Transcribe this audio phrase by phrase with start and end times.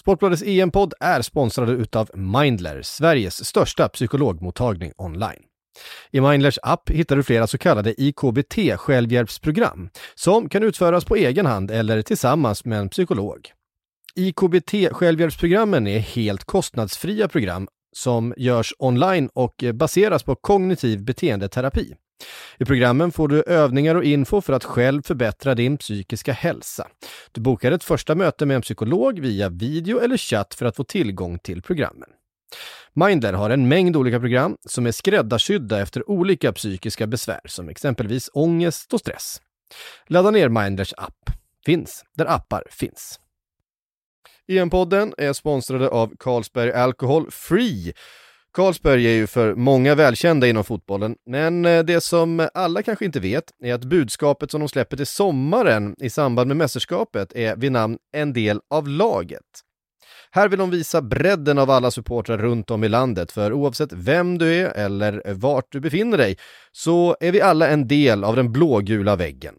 [0.00, 5.42] Sportbladets EM-podd är sponsrade utav Mindler, Sveriges största psykologmottagning online.
[6.10, 11.46] I Mindlers app hittar du flera så kallade IKBT självhjälpsprogram som kan utföras på egen
[11.46, 13.50] hand eller tillsammans med en psykolog.
[14.14, 21.94] IKBT självhjälpsprogrammen är helt kostnadsfria program som görs online och baseras på kognitiv beteendeterapi.
[22.58, 26.88] I programmen får du övningar och info för att själv förbättra din psykiska hälsa.
[27.32, 30.84] Du bokar ett första möte med en psykolog via video eller chatt för att få
[30.84, 32.08] tillgång till programmen.
[32.92, 38.30] Mindler har en mängd olika program som är skräddarsydda efter olika psykiska besvär som exempelvis
[38.32, 39.40] ångest och stress.
[40.06, 41.30] Ladda ner Mindlers app.
[41.64, 43.20] Finns där appar finns.
[44.48, 47.92] EM-podden är sponsrade av Carlsberg Alcohol Free
[48.52, 53.20] Carlsberg är ju för många välkända inom fotbollen, men eh, det som alla kanske inte
[53.20, 57.72] vet är att budskapet som de släpper till sommaren i samband med mästerskapet är vid
[57.72, 59.42] namn En del av laget.
[60.30, 64.38] Här vill de visa bredden av alla supportrar runt om i landet, för oavsett vem
[64.38, 66.36] du är eller vart du befinner dig
[66.72, 69.54] så är vi alla en del av den blågula väggen.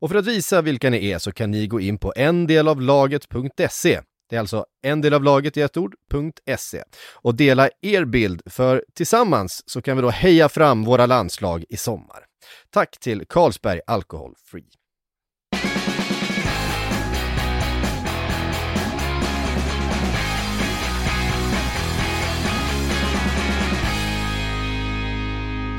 [0.00, 4.36] Och för att visa vilka ni är så kan ni gå in på endelavlaget.se det
[4.36, 6.82] är alltså en del av laget i ett ord.se
[7.14, 11.76] och dela er bild för tillsammans så kan vi då heja fram våra landslag i
[11.76, 12.24] sommar.
[12.70, 14.68] Tack till Carlsberg Alcohol Free.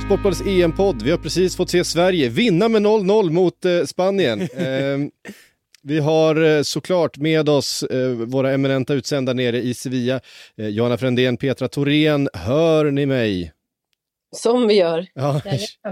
[0.05, 1.02] Sportbladets EM-podd.
[1.02, 4.41] Vi har precis fått se Sverige vinna med 0-0 mot eh, Spanien.
[4.53, 5.00] Eh,
[5.84, 10.20] vi har eh, såklart med oss eh, våra eminenta utsända nere i Sevilla.
[10.58, 13.52] Eh, Johanna Frändén, Petra Thorén, hör ni mig?
[14.36, 15.08] Som vi gör.
[15.14, 15.42] Ja,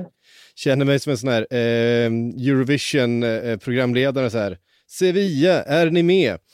[0.55, 2.11] känner mig som en sån här eh,
[2.47, 4.57] Eurovision-programledare så här.
[4.87, 6.37] Sevilla, är ni med?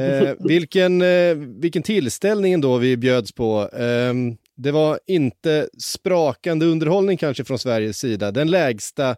[0.00, 3.68] Eh, vilken, eh, vilken tillställning då vi bjöds på.
[4.56, 8.30] Det var inte sprakande underhållning kanske från Sveriges sida.
[8.30, 9.16] Den lägsta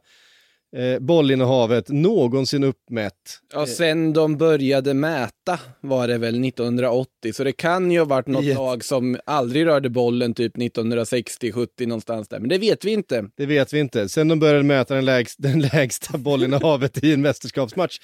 [0.77, 3.15] eh, bollinnehavet någonsin uppmätt.
[3.53, 8.27] Ja, sen de började mäta var det väl 1980, så det kan ju ha varit
[8.27, 12.93] något lag som aldrig rörde bollen typ 1960, 70 någonstans där, men det vet vi
[12.93, 13.25] inte.
[13.37, 14.09] Det vet vi inte.
[14.09, 17.99] Sen de började mäta den, lägst, den lägsta bollinnehavet i en mästerskapsmatch,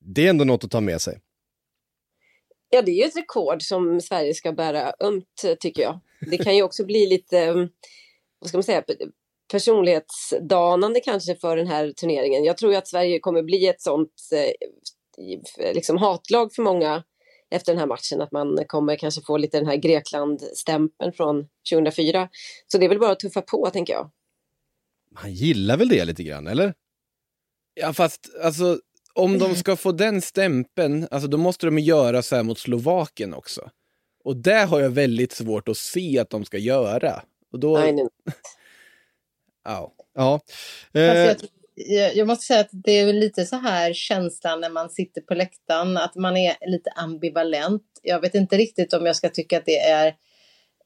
[0.00, 1.20] det är ändå något att ta med sig.
[2.70, 6.00] Ja, det är ju ett rekord som Sverige ska bära ömt, tycker jag.
[6.30, 7.68] Det kan ju också bli lite, mm,
[8.38, 8.82] vad ska man säga,
[9.50, 12.44] personlighetsdanande kanske för den här turneringen.
[12.44, 17.04] Jag tror att Sverige kommer bli ett sånt eh, liksom hatlag för många
[17.50, 22.28] efter den här matchen, att man kommer kanske få lite den här Grekland-stämpeln från 2004.
[22.66, 24.10] Så det är väl bara att tuffa på, tänker jag.
[25.14, 26.74] Han gillar väl det lite grann, eller?
[27.74, 28.80] Ja, fast alltså
[29.14, 33.34] om de ska få den stämpeln, alltså då måste de göra så här mot Slovakien
[33.34, 33.70] också.
[34.24, 37.22] Och det har jag väldigt svårt att se att de ska göra.
[37.52, 37.78] Och då...
[37.78, 38.08] Nej, nej.
[39.66, 39.92] Ja.
[40.14, 40.40] ja.
[40.94, 41.36] Eh.
[41.74, 45.34] Jag, jag, måste säga att det är lite så här känslan när man sitter på
[45.34, 47.82] läktaren, att man är lite ambivalent.
[48.02, 50.14] Jag vet inte riktigt om jag ska tycka att det är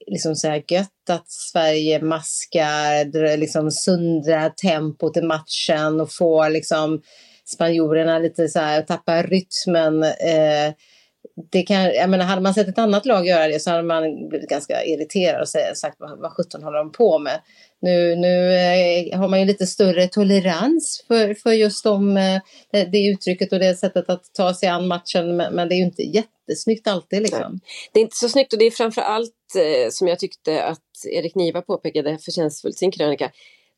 [0.06, 7.02] liksom så här gött att Sverige maskar, liksom sundrar tempot i matchen och får liksom
[7.44, 10.02] spanjorerna lite så här, tappa rytmen.
[10.02, 10.72] Eh,
[11.50, 14.28] det kan, jag menar, hade man sett ett annat lag göra det så hade man
[14.28, 15.48] blivit ganska irriterad och
[15.78, 17.40] sagt vad, vad sjutton håller de på med.
[17.82, 23.06] Nu, nu eh, har man ju lite större tolerans för, för just de, eh, det,
[23.06, 26.02] uttrycket och det sättet att ta sig an matchen men, men det är ju inte
[26.02, 27.22] jättesnyggt alltid.
[27.22, 27.60] Liksom.
[27.92, 30.78] Det är inte så snyggt och det är framför allt eh, som jag tyckte att
[31.10, 33.30] Erik Niva påpekade förtjänstfullt sin krönika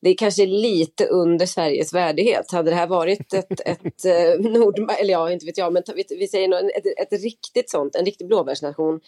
[0.02, 2.50] det är kanske lite under Sveriges värdighet.
[2.52, 4.90] Hade det här varit ett, ett eh, Nord...
[5.00, 8.04] Eller ja, inte vet jag, men vi, vi säger något, ett, ett riktigt sånt, en
[8.04, 9.00] riktig blåbärsnation,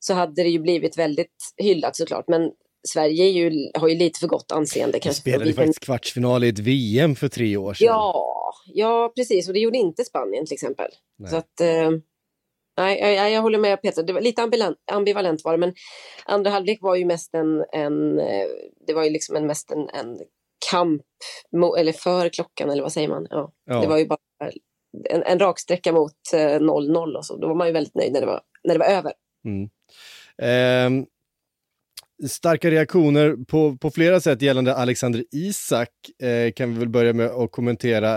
[0.00, 2.28] så hade det ju blivit väldigt hyllat såklart.
[2.28, 2.50] Men
[2.88, 5.00] Sverige ju, har ju lite för gott anseende.
[5.00, 7.86] Kanske spelade faktiskt kvartsfinal i ett VM för tre år sedan.
[7.86, 9.48] Ja, ja precis.
[9.48, 10.90] Och det gjorde inte Spanien till exempel.
[11.18, 11.30] Nej.
[11.30, 11.60] Så att...
[11.60, 11.90] Eh,
[12.78, 14.02] Nej, jag, jag, håller med Peter.
[14.02, 15.74] Det var lite ambivalent, ambivalent var det, men
[16.24, 18.46] andra halvlek var ju mest en, en eh,
[18.86, 20.18] det var ju liksom en, mest en, en
[20.70, 21.02] kamp,
[21.78, 23.26] eller för klockan eller vad säger man?
[23.30, 23.52] Ja.
[23.66, 23.80] ja.
[23.80, 24.18] Det var ju bara
[25.10, 27.36] en, en rak sträcka mot 0-0 eh, och så.
[27.36, 29.12] Då var man ju väldigt nöjd när det var, när det var över.
[29.44, 29.68] Mm.
[30.42, 31.06] Eh,
[32.28, 35.90] starka reaktioner på, på flera sätt gällande Alexander Isak
[36.22, 38.14] eh, kan vi väl börja med att kommentera.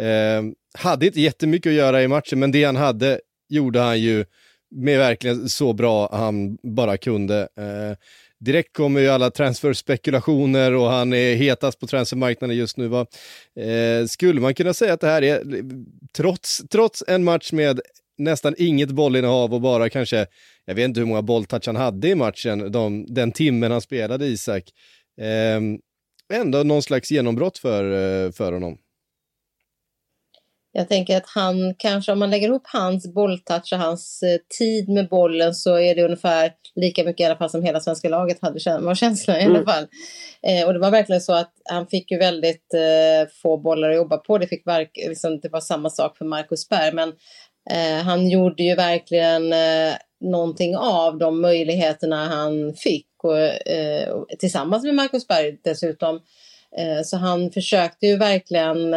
[0.00, 0.42] Eh,
[0.78, 4.24] hade inte jättemycket att göra i matchen, men det han hade gjorde han ju
[4.70, 7.40] med verkligen så bra han bara kunde.
[7.40, 7.96] Eh,
[8.44, 12.88] direkt kommer ju alla transferspekulationer och han är hetast på transfermarknaden just nu.
[12.88, 13.06] Va?
[13.56, 15.42] Eh, skulle man kunna säga att det här är,
[16.16, 17.80] trots, trots en match med
[18.18, 20.26] nästan inget bollinnehav och bara kanske,
[20.64, 24.26] jag vet inte hur många bolltouch han hade i matchen, de, den timmen han spelade
[24.26, 24.64] Isak.
[25.20, 25.60] Eh,
[26.40, 28.78] ändå någon slags genombrott för, eh, för honom.
[30.74, 34.88] Jag tänker att han kanske, om man lägger ihop hans bolltouch och hans eh, tid
[34.88, 38.38] med bollen så är det ungefär lika mycket i alla fall som hela svenska laget
[38.42, 39.66] hade, var känslan i alla mm.
[39.66, 39.86] fall.
[40.42, 43.96] Eh, och det var verkligen så att han fick ju väldigt eh, få bollar att
[43.96, 44.38] jobba på.
[44.38, 46.92] Det, fick verk, liksom, det var samma sak för Marcus Berg.
[46.92, 47.08] Men
[47.70, 53.06] eh, han gjorde ju verkligen eh, någonting av de möjligheterna han fick.
[53.22, 56.20] Och, eh, tillsammans med Marcus Berg dessutom.
[56.78, 58.94] Eh, så han försökte ju verkligen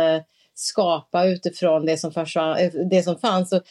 [0.55, 3.53] skapa utifrån det som, försvann, eh, det som fanns.
[3.53, 3.61] Och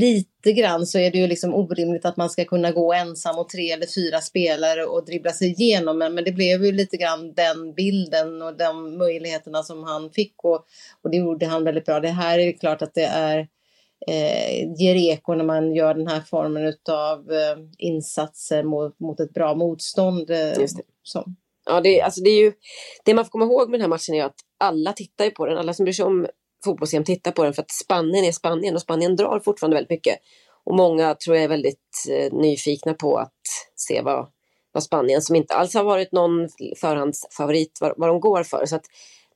[0.00, 3.48] lite grann så är det ju liksom orimligt att man ska kunna gå ensam och
[3.48, 5.98] tre eller fyra spelare och dribbla sig igenom.
[5.98, 10.34] Men, men det blev ju lite grann den bilden och de möjligheterna som han fick
[10.44, 10.66] och,
[11.02, 12.00] och det gjorde han väldigt bra.
[12.00, 13.38] Det här är klart att det är
[14.06, 19.34] eh, ger eko när man gör den här formen av eh, insatser mot, mot ett
[19.34, 20.30] bra motstånd.
[20.30, 20.52] Eh.
[21.66, 22.52] Ja, det, alltså det, är ju,
[23.04, 25.46] det man får komma ihåg med den här matchen är att alla tittar ju på
[25.46, 25.58] den.
[25.58, 26.26] Alla som bryr sig om
[26.64, 30.18] fotbolls tittar på den för att Spanien är Spanien och Spanien drar fortfarande väldigt mycket.
[30.64, 33.32] Och många tror jag är väldigt eh, nyfikna på att
[33.76, 34.26] se vad,
[34.72, 38.66] vad Spanien, som inte alls har varit någon förhandsfavorit, vad, vad de går för.
[38.66, 38.84] Så att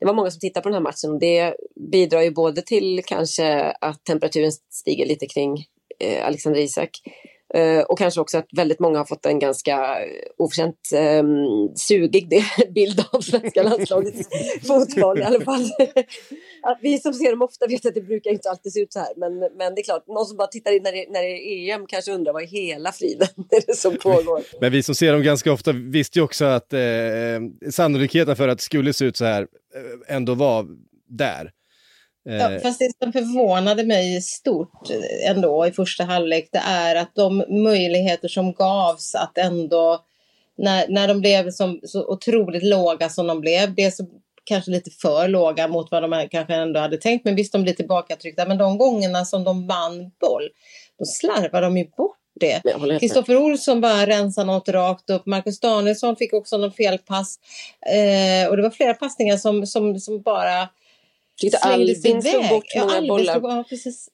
[0.01, 1.55] det var många som tittade på den här matchen och det
[1.93, 5.65] bidrar ju både till kanske att temperaturen stiger lite kring
[6.01, 6.91] eh, Alexander Isak
[7.89, 9.99] och kanske också att väldigt många har fått en ganska
[10.39, 10.77] oförtjänt
[11.21, 12.29] um, sugig
[12.75, 14.29] bild av svenska landslagets
[14.67, 15.71] fotboll i alla fall.
[16.83, 19.09] vi som ser dem ofta vet att det brukar inte alltid se ut så här.
[19.17, 21.75] Men, men det är klart, någon som bara tittar in när det, när det är
[21.75, 24.43] EM kanske undrar vad i hela friden är det som pågår.
[24.61, 26.81] men vi som ser dem ganska ofta visste ju också att eh,
[27.71, 30.67] sannolikheten för att det skulle se ut så här eh, ändå var
[31.09, 31.51] där.
[32.31, 34.91] Ja, eh, fast det som förvånade mig stort
[35.27, 40.05] ändå i första halvlek det är att de möjligheter som gavs att ändå
[40.59, 44.07] när, när de blev som, så otroligt låga som de blev, det så
[44.45, 47.75] kanske lite för låga mot vad de kanske ändå hade tänkt, men visst de blir
[47.75, 50.49] tillbakatryckta, men de gångerna som de vann boll,
[50.99, 52.63] då slarvar de ju bort det.
[53.01, 55.27] Kristoffer Olsson bara rensade något rakt upp.
[55.27, 57.39] Marcus Danielsson fick också någon felpass.
[57.87, 60.69] Eh, och det var flera passningar som, som, som bara
[61.39, 63.65] tyckte Albin slog bort många ja, bollar ja,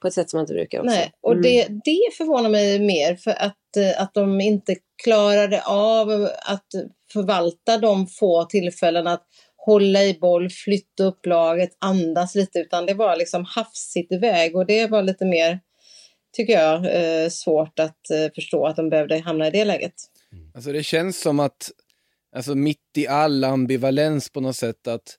[0.00, 0.78] på ett sätt som man inte brukar.
[0.78, 0.94] Också.
[0.94, 1.42] Nej, och mm.
[1.42, 6.66] det, det förvånar mig mer för att, eh, att de inte klarade av att
[7.12, 9.26] förvalta de få tillfällen att
[9.56, 14.66] hålla i boll, flytta upp laget, andas lite utan det var liksom hafsigt iväg och
[14.66, 15.60] det var lite mer,
[16.36, 19.94] tycker jag, eh, svårt att eh, förstå att de behövde hamna i det läget.
[20.54, 21.70] Alltså det känns som att,
[22.36, 25.18] alltså mitt i all ambivalens på något sätt att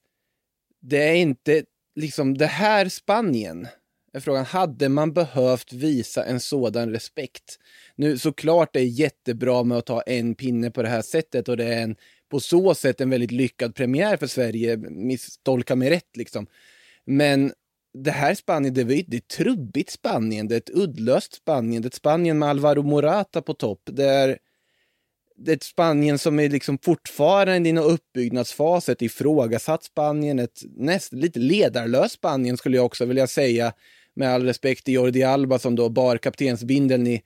[0.82, 1.64] det är inte
[1.96, 3.68] liksom det här Spanien,
[4.14, 7.60] är frågan, hade man behövt visa en sådan respekt?
[7.96, 11.58] Nu såklart det är jättebra med att ta en pinne på det här sättet och
[11.58, 11.96] det är en,
[12.32, 16.48] på så sätt en väldigt lyckad premiär för Sverige, misstolka mig rätt liksom.
[17.06, 17.54] Men
[17.94, 21.90] det här Spanien, det är ett trubbigt Spanien, det är ett uddlöst Spanien, det är
[21.90, 23.82] ett Spanien med Alvaro Morata på topp.
[23.86, 24.38] Det är
[25.48, 31.40] ett Spanien som är liksom fortfarande i någon uppbyggnadsfas, ett ifrågasatt Spanien, ett näst, lite
[31.40, 33.74] ledarlöst Spanien skulle jag också vilja säga.
[34.18, 37.22] Med all respekt till Jordi Alba som då bar kaptensbindeln i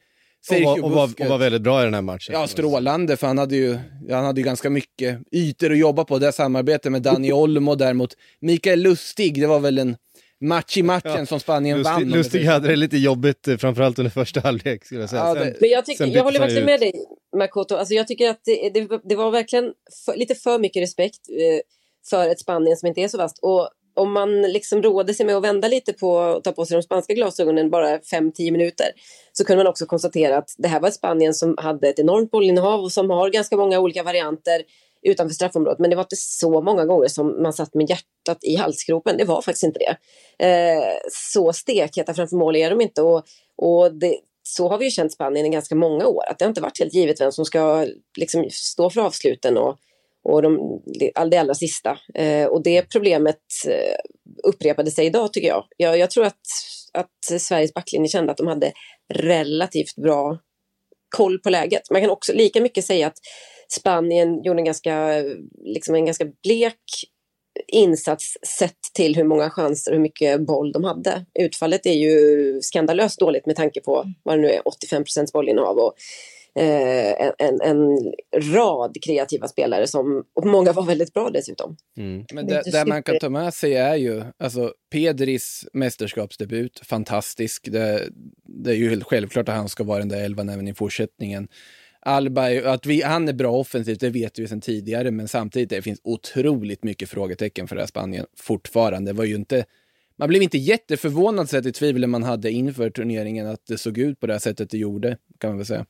[0.50, 2.34] och, var, och, var, och var väldigt bra i den här matchen.
[2.34, 3.78] Ja, strålande, för han hade ju,
[4.10, 6.20] han hade ju ganska mycket ytor att jobba på.
[6.20, 8.16] Det samarbetet med Dani Olmo däremot.
[8.40, 9.96] Mikael Lustig, det var väl en
[10.42, 11.26] match i matchen ja.
[11.26, 12.10] som Spanien Lustig, vann.
[12.10, 14.86] Lustig hade det lite jobbigt, eh, framförallt under första halvlek.
[14.86, 15.22] Skulle jag säga.
[15.22, 16.94] Ja, sen, men jag, tycker, jag håller verkligen med dig,
[17.38, 17.76] Makoto.
[17.76, 19.74] Alltså, jag tycker att det, det, det var verkligen
[20.06, 21.60] för, lite för mycket respekt eh,
[22.10, 23.30] för ett Spanien som inte är så.
[23.42, 26.78] Och om man liksom rådde sig med att vända lite på och ta på sig
[26.78, 28.88] de spanska glasögonen bara 5-10 minuter
[29.34, 32.32] så kunde man också konstatera att det här var ett Spanien som hade ett enormt
[32.32, 34.62] bollinnehav och som har ganska många olika varianter
[35.02, 35.80] utanför straffområdet.
[35.80, 39.18] Men det var inte så många gånger som man satt med hjärtat i halsgropen.
[39.18, 39.96] Det var faktiskt inte det.
[40.46, 43.02] Eh, så stekheta framför mål är de inte.
[43.02, 43.24] Och,
[43.58, 46.24] och det, så har vi ju känt Spanien i ganska många år.
[46.28, 47.88] Att det har inte varit helt givet vem som ska
[48.18, 49.78] liksom, stå för avsluten och,
[50.24, 50.82] och de,
[51.30, 51.98] det allra sista.
[52.16, 53.96] Eh, och det problemet eh,
[54.44, 55.66] upprepade sig idag tycker jag.
[55.78, 56.42] Jag, jag tror att,
[56.94, 58.72] att Sveriges backlinje kände att de hade
[59.14, 60.38] relativt bra
[61.16, 61.82] koll på läget.
[61.92, 63.18] Man kan också lika mycket säga att
[63.72, 65.24] Spanien gjorde en ganska,
[65.64, 66.82] liksom en ganska blek
[67.68, 71.26] insats sett till hur många chanser och hur mycket boll de hade.
[71.40, 75.78] Utfallet är ju skandalöst dåligt med tanke på vad det nu är, 85 procents bollinnehav
[75.78, 75.94] och
[76.62, 78.14] eh, en, en,
[78.54, 81.78] rad kreativa spelare som och många var väldigt bra dessutom.
[81.98, 82.26] Mm.
[82.34, 87.72] Men det, det man kan ta med sig är ju, alltså Pedris mästerskapsdebut, fantastisk.
[87.72, 88.10] Det,
[88.64, 91.48] det är ju helt självklart att han ska vara den där elvan även i fortsättningen.
[92.02, 95.82] Alba, att vi, han är bra offensivt, det vet vi sedan tidigare, men samtidigt det
[95.82, 99.12] finns otroligt mycket frågetecken för det här Spanien fortfarande.
[99.12, 99.66] Det var ju inte,
[100.16, 104.20] man blev inte jätteförvånad sett i tvivlen man hade inför turneringen att det såg ut
[104.20, 105.86] på det här sättet det gjorde, kan man väl säga.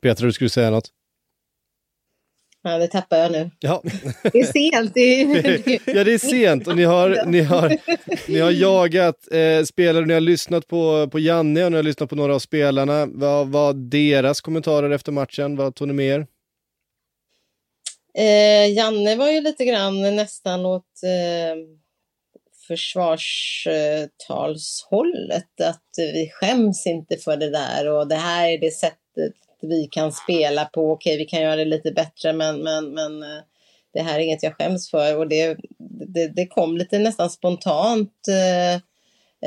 [0.00, 0.92] Petra, du skulle säga något?
[2.66, 3.50] Ja, det tappar jag nu.
[3.58, 3.82] Ja.
[4.22, 4.94] Det är sent.
[4.94, 5.80] Det är...
[5.96, 7.76] ja, det är sent och ni har, ni har,
[8.28, 12.10] ni har jagat eh, spelare, ni har lyssnat på, på Janne och ni har lyssnat
[12.10, 13.06] på några av spelarna.
[13.06, 15.56] Vad var deras kommentarer efter matchen?
[15.56, 16.26] Vad tog ni med er?
[18.18, 21.56] Eh, Janne var ju lite grann nästan åt eh,
[22.66, 29.34] försvarstalshållet, att vi skäms inte för det där och det här är det sättet
[29.68, 30.92] vi kan spela på.
[30.92, 33.42] Okej, okay, vi kan göra det lite bättre, men, men, men eh,
[33.92, 35.16] det här är inget jag skäms för.
[35.16, 35.56] Och det,
[36.06, 38.74] det, det kom lite nästan spontant, eh,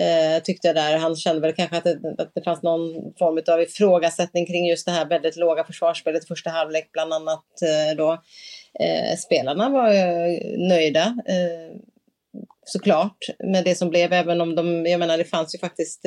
[0.03, 0.97] eh, tyckte jag där.
[0.97, 4.85] Han kände väl kanske att det, att det fanns någon form av ifrågasättning kring just
[4.85, 8.11] det här väldigt låga försvarsspelet första halvlek, bland annat eh, då.
[8.79, 11.75] Eh, spelarna var eh, nöjda eh,
[12.65, 16.05] såklart med det som blev, även om de, jag menar det fanns ju faktiskt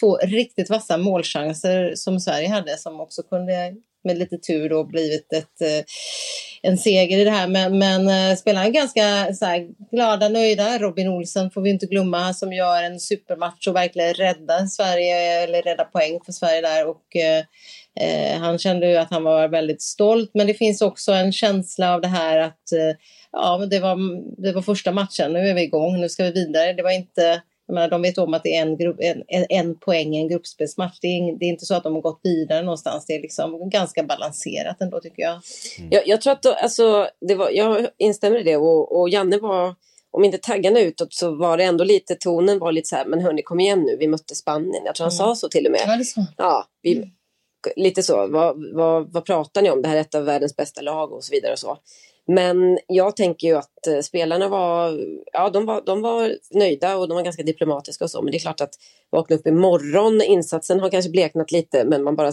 [0.00, 3.74] två riktigt vassa målchanser som Sverige hade som också kunde
[4.06, 5.84] med lite tur då blivit ett, eh,
[6.62, 7.48] en seger i det här.
[7.48, 10.78] Men, men eh, spelarna är ganska så här, glada, nöjda.
[10.78, 15.62] Robin Olsen får vi inte glömma som gör en supermatch och verkligen räddar Sverige eller
[15.62, 16.86] räddar poäng för Sverige där.
[16.88, 17.44] Och, eh,
[18.00, 20.30] eh, han kände ju att han var väldigt stolt.
[20.34, 22.96] Men det finns också en känsla av det här att eh,
[23.32, 23.96] ja, det var,
[24.42, 25.32] det var första matchen.
[25.32, 26.00] Nu är vi igång.
[26.00, 26.72] Nu ska vi vidare.
[26.72, 27.42] Det var inte
[27.74, 28.96] menar, de vet om att det är en, grupp,
[29.28, 30.98] en, en poäng i en gruppspelsmatch.
[31.00, 33.06] Det är, det är, inte så att de har gått vidare någonstans.
[33.06, 35.40] Det är liksom ganska balanserat ändå tycker jag.
[35.78, 35.88] Mm.
[35.90, 39.38] Jag, jag, tror att då, alltså, det var, jag instämmer i det och, och Janne
[39.38, 39.74] var,
[40.10, 43.20] om inte taggarna utåt så var det ändå lite, tonen var lite så här, men
[43.20, 44.82] hörni kom igen nu, vi mötte Spanien.
[44.84, 45.34] Jag tror han mm.
[45.34, 45.80] sa så till och med.
[45.86, 46.24] Ja, det så.
[46.36, 47.08] Ja, vi, mm.
[47.76, 49.82] Lite så, vad, vad, vad pratar ni om?
[49.82, 51.78] Det här är ett av världens bästa lag och så vidare och så.
[52.26, 55.00] Men jag tänker ju att eh, spelarna var,
[55.32, 58.22] ja, de var, de var nöjda och de var ganska diplomatiska och så.
[58.22, 58.74] Men det är klart att
[59.10, 62.32] vakna upp imorgon, insatsen har kanske bleknat lite men man bara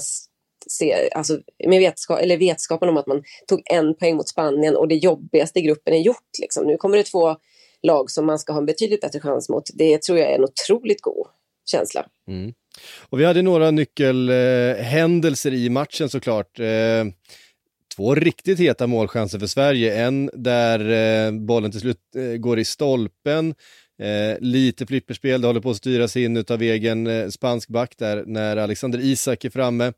[0.72, 4.88] ser, alltså med vetskap, eller vetskapen om att man tog en poäng mot Spanien och
[4.88, 6.40] det jobbigaste i gruppen är gjort.
[6.42, 6.68] Liksom.
[6.68, 7.36] Nu kommer det två
[7.84, 9.64] lag som man ska ha en betydligt bättre chans mot.
[9.74, 11.28] Det tror jag är en otroligt god
[11.66, 12.06] känsla.
[12.28, 12.54] Mm.
[13.10, 16.60] Och vi hade några nyckelhändelser i matchen såklart.
[16.60, 17.06] Eh,
[17.96, 20.06] två riktigt heta målchanser för Sverige.
[20.06, 20.80] En där
[21.26, 23.56] eh, bollen till slut eh, går i stolpen.
[24.02, 28.24] Eh, lite flipperspel, det håller på att styras in av egen eh, spansk back där
[28.26, 29.94] när Alexander Isak är framme.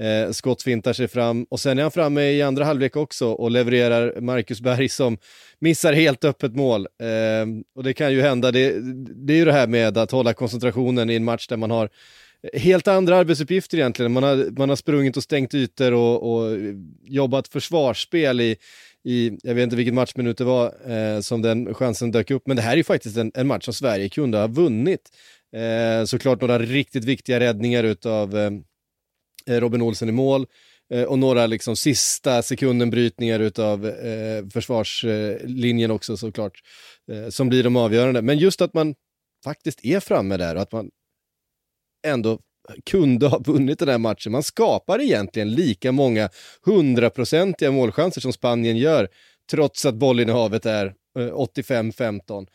[0.00, 3.50] Eh, Skott fintar sig fram och sen är han framme i andra halvlek också och
[3.50, 5.18] levererar Marcus Berg som
[5.58, 6.86] missar helt öppet mål.
[7.02, 8.74] Eh, och det kan ju hända, det,
[9.26, 11.90] det är ju det här med att hålla koncentrationen i en match där man har
[12.52, 14.12] helt andra arbetsuppgifter egentligen.
[14.12, 16.58] Man har, man har sprungit och stängt ytor och, och
[17.04, 18.56] jobbat försvarsspel i,
[19.04, 22.56] i, jag vet inte vilken matchminut det var eh, som den chansen dök upp, men
[22.56, 25.10] det här är ju faktiskt en, en match som Sverige kunde ha vunnit.
[25.56, 28.50] Eh, såklart några riktigt viktiga räddningar utav eh,
[29.60, 30.46] Robin Olsen i mål
[30.94, 36.60] eh, och några liksom sista sekundenbrytningar utav eh, försvarslinjen också såklart,
[37.12, 38.22] eh, som blir de avgörande.
[38.22, 38.94] Men just att man
[39.44, 40.90] faktiskt är framme där och att man
[42.06, 42.38] ändå
[42.90, 44.32] kunde ha vunnit den här matchen.
[44.32, 46.28] Man skapar egentligen lika många
[46.62, 49.08] hundraprocentiga målchanser som Spanien gör,
[49.50, 50.86] trots att bollinnehavet är
[51.18, 52.46] eh, 85-15.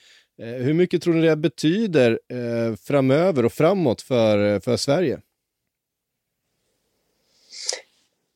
[0.42, 5.20] Eh, hur mycket tror ni det betyder eh, framöver och framåt för, för Sverige?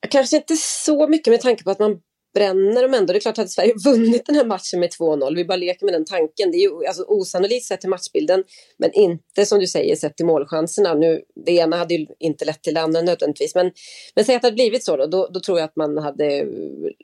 [0.09, 2.01] Kanske inte så mycket med tanke på att man
[2.33, 3.13] bränner de ändå.
[3.13, 5.35] Det är klart att Sverige vunnit den här matchen med 2-0.
[5.35, 6.51] Vi bara leker med den tanken.
[6.51, 8.43] Det är ju alltså, osannolikt sett till matchbilden,
[8.77, 10.93] men inte som du säger sett till målchanserna.
[10.93, 13.71] Nu, det ena hade ju inte lett till det andra nödvändigtvis, men,
[14.15, 16.25] men säg att det hade blivit så då, då, då tror jag att man hade
[16.25, 16.45] eh,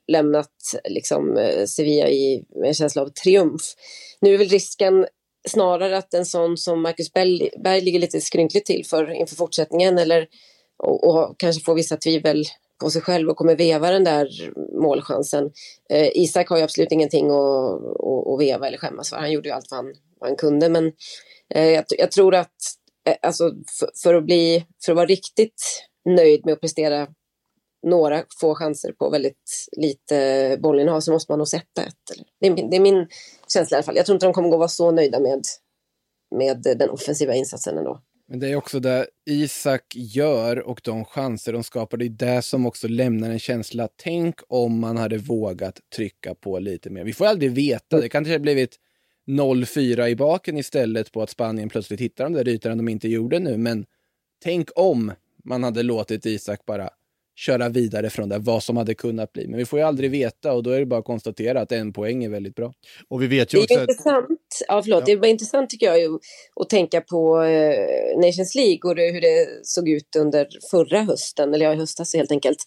[0.07, 0.51] lämnat
[0.89, 3.61] liksom, eh, Sevilla i en känsla av triumf.
[4.21, 5.05] Nu är väl risken
[5.47, 9.97] snarare att en sån som Marcus Berg, Berg ligger lite skrynkligt till för inför fortsättningen
[9.97, 10.27] eller
[10.77, 12.45] och, och kanske får vissa tvivel
[12.79, 14.27] på sig själv och kommer veva den där
[14.81, 15.51] målchansen.
[15.89, 19.17] Eh, Isak har ju absolut ingenting att, att, att veva eller skämmas för.
[19.17, 20.69] Han gjorde ju allt vad han, vad han kunde.
[20.69, 20.91] Men
[21.49, 22.55] eh, jag, jag, tror att
[23.07, 27.07] eh, alltså, för, för, att bli, för att vara riktigt nöjd med att prestera
[27.87, 31.93] några få chanser på väldigt lite bollinnehav så måste man nog sätta ett.
[32.39, 33.07] Det är, det är min
[33.47, 33.95] känsla i alla fall.
[33.95, 35.41] Jag tror inte de kommer gå vara så nöjda med,
[36.35, 38.01] med den offensiva insatsen ändå.
[38.27, 42.41] Men det är också det Isak gör och de chanser de skapar, det är det
[42.41, 43.87] som också lämnar en känsla.
[43.95, 47.03] Tänk om man hade vågat trycka på lite mer.
[47.03, 48.79] Vi får aldrig veta, det kanske hade blivit
[49.27, 53.39] 0-4 i baken istället på att Spanien plötsligt hittar de där ytorna de inte gjorde
[53.39, 53.57] nu.
[53.57, 53.85] Men
[54.43, 55.11] tänk om
[55.43, 56.89] man hade låtit Isak bara
[57.35, 59.47] köra vidare från det, vad som hade kunnat bli.
[59.47, 61.93] Men vi får ju aldrig veta och då är det bara att konstatera att en
[61.93, 62.73] poäng är väldigt bra.
[63.07, 65.15] Och vi vet ju också det är intressant, ja, förlåt, ja.
[65.15, 66.19] det var intressant tycker jag ju,
[66.61, 71.53] att tänka på eh, Nations League och det, hur det såg ut under förra hösten,
[71.53, 72.57] eller ja, i höstas helt enkelt.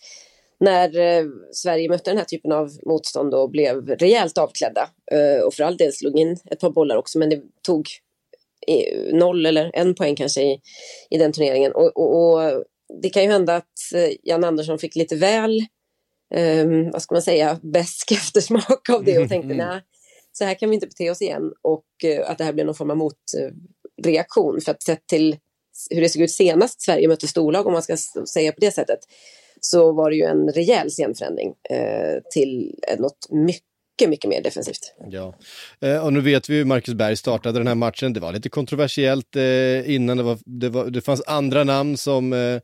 [0.60, 5.54] När eh, Sverige mötte den här typen av motstånd och blev rejält avklädda eh, och
[5.54, 7.86] för all del slog in ett par bollar också, men det tog
[8.66, 10.60] eh, noll eller en poäng kanske i,
[11.10, 11.72] i den turneringen.
[11.72, 12.64] Och, och, och
[13.02, 15.60] det kan ju hända att eh, Jan Andersson fick lite väl,
[16.34, 19.66] um, vad ska man säga, besk eftersmak av det och tänkte mm.
[19.66, 19.82] nej,
[20.32, 22.74] så här kan vi inte bete oss igen och uh, att det här blir någon
[22.74, 24.60] form av motreaktion.
[24.60, 25.36] För att sett till
[25.90, 27.96] hur det såg ut senast Sverige mötte storlag, om man ska
[28.32, 28.98] säga på det sättet,
[29.60, 33.67] så var det ju en rejäl scenförändring uh, till något mycket
[33.98, 34.94] mycket, mycket mer defensivt.
[35.10, 35.34] Ja,
[35.80, 38.12] eh, och nu vet vi hur Marcus Berg startade den här matchen.
[38.12, 40.16] Det var lite kontroversiellt eh, innan.
[40.16, 42.60] Det, var, det, var, det fanns andra namn som eh, eh,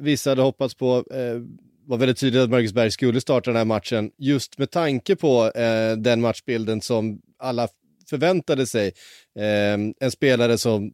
[0.00, 1.04] vissa hade hoppats på.
[1.10, 1.40] Eh,
[1.86, 5.50] var väldigt tydligt att Marcus Berg skulle starta den här matchen just med tanke på
[5.50, 7.68] eh, den matchbilden som alla
[8.10, 8.86] förväntade sig.
[9.38, 10.92] Eh, en spelare som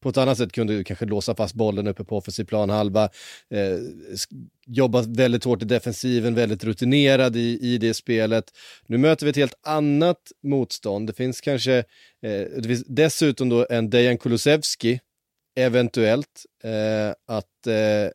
[0.00, 3.04] på ett annat sätt kunde kanske låsa fast bollen uppe på offensiv planhalva.
[3.50, 3.78] Eh,
[4.66, 8.44] jobba väldigt hårt i defensiven, väldigt rutinerad i, i det spelet.
[8.86, 11.06] Nu möter vi ett helt annat motstånd.
[11.06, 11.76] Det finns kanske,
[12.22, 15.00] eh, det finns dessutom då en Dejan Kulusevski,
[15.56, 18.10] eventuellt, eh, att eh,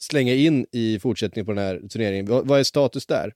[0.00, 2.26] slänga in i fortsättningen på den här turneringen.
[2.26, 3.32] vad, vad är status där?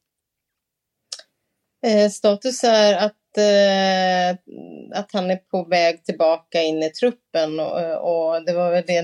[1.87, 4.37] Eh, status är att Eh,
[4.99, 9.03] att han är på väg tillbaka in i truppen och, och det var väl det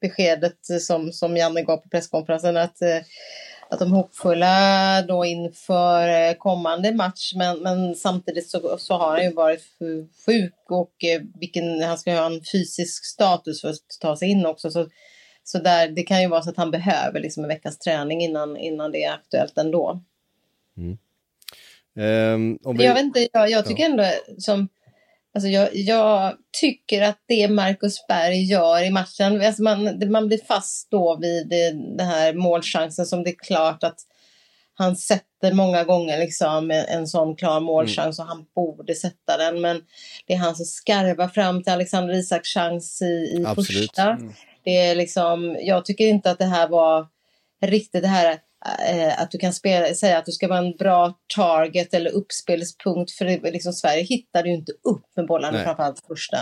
[0.00, 2.98] beskedet som, som Janne gav på presskonferensen att, eh,
[3.68, 9.10] att de är hoppfulla då inför eh, kommande match men, men samtidigt så, så har
[9.10, 9.62] han ju varit
[10.26, 14.46] sjuk och eh, vilken, han ska ha en fysisk status för att ta sig in
[14.46, 14.70] också.
[14.70, 14.88] Så,
[15.44, 18.56] så där, det kan ju vara så att han behöver liksom en veckas träning innan,
[18.56, 20.00] innan det är aktuellt ändå.
[20.76, 20.98] Mm.
[21.96, 22.84] Um, vi...
[22.84, 23.88] Jag vet inte, jag, jag tycker ja.
[23.88, 24.04] ändå
[24.38, 24.68] som
[25.34, 30.40] Alltså jag, jag, tycker att det Marcus Berg gör i matchen, alltså man, man blir
[30.48, 33.98] fast då vid det, den här målchansen som det är klart att
[34.74, 38.28] han sätter många gånger liksom en, en sån klar målchans mm.
[38.28, 39.60] och han borde sätta den.
[39.60, 39.82] Men
[40.26, 44.02] det är han som skarvar fram till Alexander Isaks chans i, i första.
[44.02, 44.32] Mm.
[44.64, 47.06] Det är liksom, jag tycker inte att det här var
[47.62, 48.38] riktigt det här
[49.16, 53.52] att du kan spela, säga att du ska vara en bra target eller uppspelspunkt för
[53.52, 55.64] liksom, Sverige hittade ju inte upp med bollarna Nej.
[55.64, 56.36] framförallt första.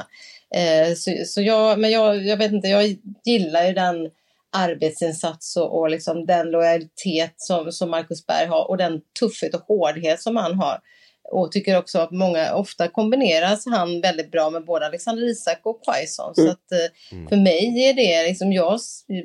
[0.54, 4.10] Eh, så, så jag, men jag, jag vet inte, jag gillar ju den
[4.52, 9.60] arbetsinsats och, och liksom den lojalitet som, som Marcus Berg har och den tuffhet och
[9.60, 10.80] hårdhet som han har.
[11.30, 15.84] Och tycker också att många, ofta kombineras han väldigt bra med både Alexander Isak och
[15.84, 16.34] Quaison.
[16.38, 16.46] Mm.
[16.46, 17.28] Så att eh, mm.
[17.28, 18.80] för mig är det liksom, jag,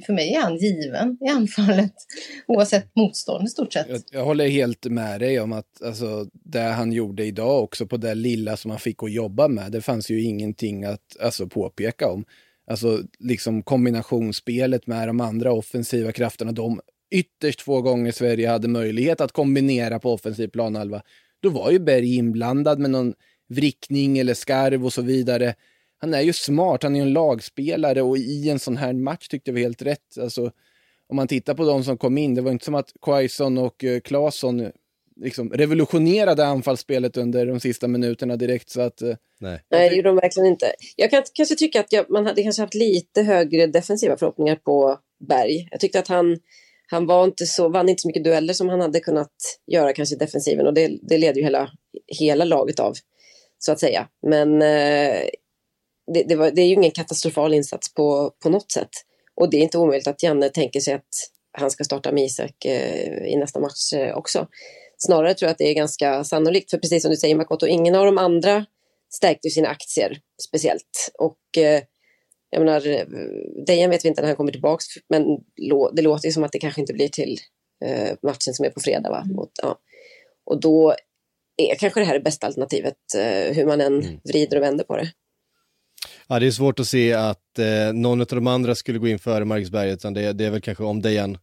[0.06, 1.94] för mig är han given i anfallet.
[2.48, 3.90] Oavsett motstånd i stort sett.
[3.90, 7.98] Jag, jag, håller helt med dig om att alltså, det han gjorde idag också på
[7.98, 12.12] det lilla som han fick att jobba med, det fanns ju ingenting att alltså, påpeka
[12.12, 12.26] om.
[12.68, 16.82] Alltså liksom kombinationsspelet med de andra offensiva krafterna, de
[17.14, 21.02] ytterst få gånger Sverige hade möjlighet att kombinera på offensiv planhalva
[21.44, 23.14] då var ju Berg inblandad med någon
[23.50, 25.56] vrickning eller skarv och så vidare.
[25.98, 29.28] Han är ju smart, han är ju en lagspelare och i en sån här match
[29.28, 30.18] tyckte vi helt rätt.
[30.22, 30.52] Alltså,
[31.08, 33.84] om man tittar på de som kom in, det var inte som att Quaison och
[33.84, 34.72] uh, Claesson
[35.16, 38.70] liksom revolutionerade anfallsspelet under de sista minuterna direkt.
[38.70, 39.62] Så att, uh, Nej.
[39.70, 40.74] Nej, det gjorde de verkligen inte.
[40.96, 45.00] Jag kan kanske tycka att jag, man hade kanske haft lite högre defensiva förhoppningar på
[45.28, 45.68] Berg.
[45.72, 46.38] Jag tyckte att han
[46.94, 49.32] han var inte så, vann inte så mycket dueller som han hade kunnat
[49.72, 51.70] göra kanske i defensiven och det, det leder ju hela,
[52.20, 52.94] hela laget av,
[53.60, 54.08] så att säga.
[54.28, 55.22] Men eh,
[56.14, 58.90] det, det, var, det, är ju ingen katastrofal insats på, på något sätt.
[59.36, 62.66] Och det är inte omöjligt att Janne tänker sig att han ska starta med Isak
[62.66, 64.48] eh, i nästa match eh, också.
[64.98, 67.96] Snarare tror jag att det är ganska sannolikt, för precis som du säger Makoto, ingen
[67.96, 68.66] av de andra
[69.16, 71.12] stärkte sina aktier speciellt.
[71.20, 71.82] Och eh,
[72.54, 72.82] jag menar,
[73.66, 75.24] Dejan vet vi inte när han kommer tillbaks, men
[75.94, 77.38] det låter ju som att det kanske inte blir till
[77.86, 79.10] eh, matchen som är på fredag.
[79.10, 79.22] Va?
[79.26, 79.36] Mm.
[79.36, 79.80] Mot, ja.
[80.46, 80.96] Och då
[81.58, 84.20] är kanske det här det bästa alternativet, eh, hur man än mm.
[84.24, 85.12] vrider och vänder på det.
[86.28, 89.20] Ja, det är svårt att se att eh, någon av de andra skulle gå in
[89.20, 91.38] före Marcusberg, utan det, det är väl kanske om Dejan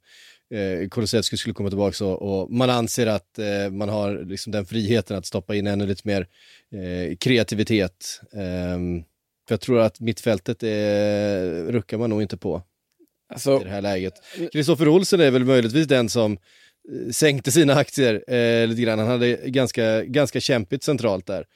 [0.54, 4.66] eh, Kulusevski skulle komma tillbaka och, och man anser att eh, man har liksom den
[4.66, 6.26] friheten att stoppa in ännu lite mer
[6.72, 8.20] eh, kreativitet.
[8.32, 9.04] Um,
[9.50, 12.62] För jag tror att mittfältet är, ruckar man nog inte på
[13.32, 14.14] Alltså, i det här läget.
[14.52, 18.98] Kristoffer Olsen är väl möjligtvis den som eh, sänkte sina aktier eh, lite grann.
[18.98, 21.46] Han hade ganska, ganska kämpigt centralt där.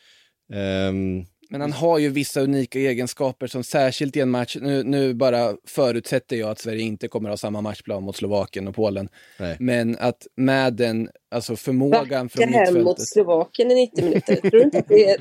[0.52, 5.14] Ehm, Men han har ju vissa unika egenskaper som särskilt i en match, nu, nu
[5.14, 9.08] bara förutsätter jag att Sverige inte kommer ha samma matchplan mot Slovakien och Polen.
[9.38, 9.56] Nej.
[9.60, 13.08] Men att med den alltså förmågan från hem mot mittfältet.
[13.08, 14.50] Slovakien i 90 minuter.
[14.50, 15.18] Tror inte att det är...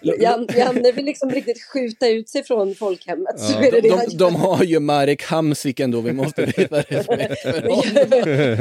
[0.00, 3.34] Jan, Janne vill liksom riktigt skjuta ut sig från folkhemmet.
[3.38, 7.82] Ja, de, de, de har ju Marek Hamsik ändå, vi måste visa respekt för honom.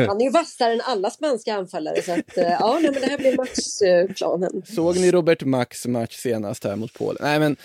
[0.08, 2.02] Han är ju vassare än alla spanska anfallare.
[2.02, 4.62] Så att, eh, ja, nej, men det här blir matchplanen.
[4.66, 7.18] Såg ni Robert Max match senast här mot Polen?
[7.22, 7.58] Nej men,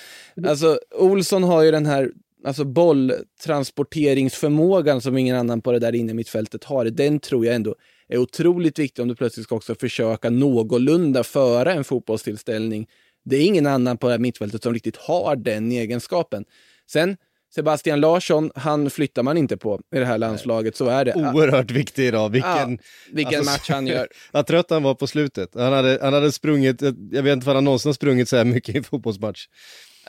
[0.47, 2.11] alltså Olsson har ju den här
[2.45, 6.85] alltså bolltransporteringsförmågan som ingen annan på det där inne mittfältet har.
[6.85, 7.75] Den tror jag ändå
[8.09, 12.87] är otroligt viktig om du plötsligt ska också försöka någorlunda föra en fotbollstillställning.
[13.25, 16.45] Det är ingen annan på det här mittfältet som riktigt har den egenskapen.
[16.91, 17.17] Sen,
[17.55, 21.15] Sebastian Larsson, han flyttar man inte på i det här landslaget, så är det.
[21.35, 22.29] oerhört viktig idag.
[22.29, 22.79] Vilken, Ja,
[23.13, 24.09] vilken alltså, match han gör.
[24.33, 25.51] Vad trött han var på slutet.
[25.55, 28.45] Han hade, han hade sprungit, jag vet inte om han någonsin har sprungit så här
[28.45, 29.47] mycket i en fotbollsmatch.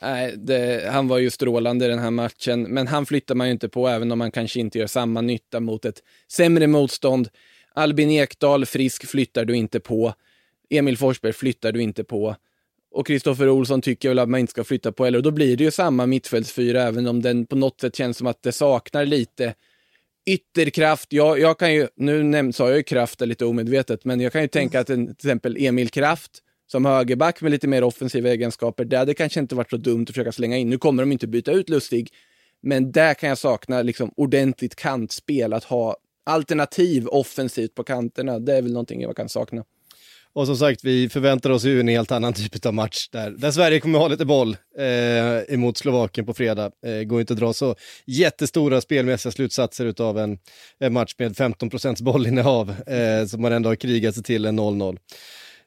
[0.01, 3.53] Nej, det, han var ju strålande i den här matchen, men han flyttar man ju
[3.53, 7.29] inte på även om man kanske inte gör samma nytta mot ett sämre motstånd.
[7.77, 10.13] Albin Ekdal, frisk, flyttar du inte på.
[10.69, 12.35] Emil Forsberg flyttar du inte på.
[12.91, 15.17] Och Kristoffer Olsson tycker väl att man inte ska flytta på heller.
[15.17, 18.27] Och då blir det ju samma mittfältsfyra, även om den på något sätt känns som
[18.27, 19.53] att det saknar lite
[20.25, 21.13] ytterkraft.
[21.13, 24.41] Jag, jag kan ju, nu näm- sa jag ju kraft lite omedvetet, men jag kan
[24.41, 26.31] ju tänka att en, till exempel Emil Kraft
[26.67, 30.09] som högerback med lite mer offensiva egenskaper, det hade kanske inte varit så dumt att
[30.09, 30.69] försöka slänga in.
[30.69, 32.09] Nu kommer de inte byta ut Lustig,
[32.61, 38.39] men där kan jag sakna liksom ordentligt kantspel, att ha alternativ offensivt på kanterna.
[38.39, 39.63] Det är väl någonting jag kan sakna.
[40.33, 43.51] Och som sagt, vi förväntar oss ju en helt annan typ av match där, där
[43.51, 46.71] Sverige kommer ha lite boll eh, emot Slovakien på fredag.
[46.85, 50.37] Eh, går inte att dra så jättestora spelmässiga slutsatser av en,
[50.79, 54.59] en match med 15 procents bollinnehav eh, som man ändå har krigat sig till en
[54.59, 54.97] 0-0.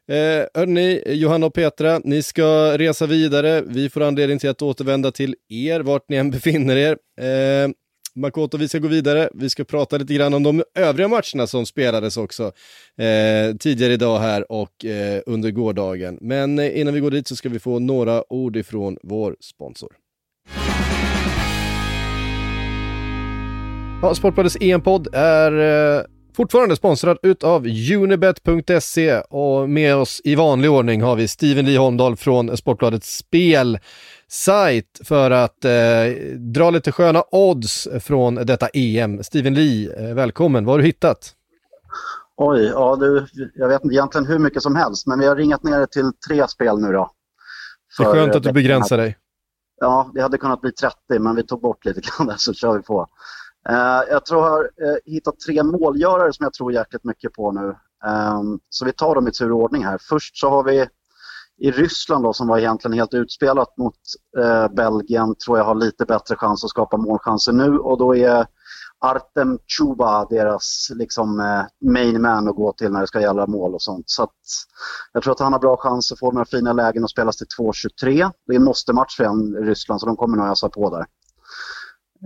[0.09, 3.61] Eh, hörni, Johanna och Petra, ni ska resa vidare.
[3.61, 6.97] Vi får anledning till att återvända till er, vart ni än befinner er.
[7.19, 7.69] Eh,
[8.15, 9.29] Makoto, vi ska gå vidare.
[9.33, 12.51] Vi ska prata lite grann om de övriga matcherna som spelades också
[12.97, 16.17] eh, tidigare idag här och eh, under gårdagen.
[16.21, 19.89] Men eh, innan vi går dit så ska vi få några ord ifrån vår sponsor.
[24.01, 25.51] Ja, Sportbladets EM-podd är
[25.97, 27.65] eh, fortfarande sponsrad utav
[27.95, 34.99] Unibet.se och med oss i vanlig ordning har vi Steven Lee Holmdahl från Sportbladets spelsajt
[35.03, 35.71] för att eh,
[36.37, 39.23] dra lite sköna odds från detta EM.
[39.23, 40.65] Steven Lee, eh, välkommen.
[40.65, 41.35] Vad har du hittat?
[42.37, 45.63] Oj, ja du, jag vet inte egentligen hur mycket som helst, men vi har ringat
[45.63, 47.11] ner det till tre spel nu då.
[47.97, 49.17] Det är skönt att du begränsar dig.
[49.79, 52.77] Ja, det hade kunnat bli 30, men vi tog bort lite grann där så kör
[52.77, 53.07] vi på.
[53.69, 57.51] Eh, jag tror jag har eh, hittat tre målgörare som jag tror jäkligt mycket på
[57.51, 57.75] nu.
[58.05, 59.97] Ehm, så vi tar dem i tur och ordning här.
[60.09, 60.87] Först så har vi
[61.57, 63.95] i Ryssland då, som var egentligen helt utspelat mot
[64.37, 68.45] eh, Belgien, tror jag har lite bättre chans att skapa målchanser nu och då är
[68.99, 71.37] Artem Chuba deras liksom,
[71.85, 74.09] main man att gå till när det ska gälla mål och sånt.
[74.09, 74.35] Så att,
[75.13, 77.47] jag tror att han har bra chans att få några fina lägen och spelas till
[77.59, 78.31] 2.23.
[78.47, 81.05] Det är en måste-match för en i Ryssland så de kommer nog ösa på där.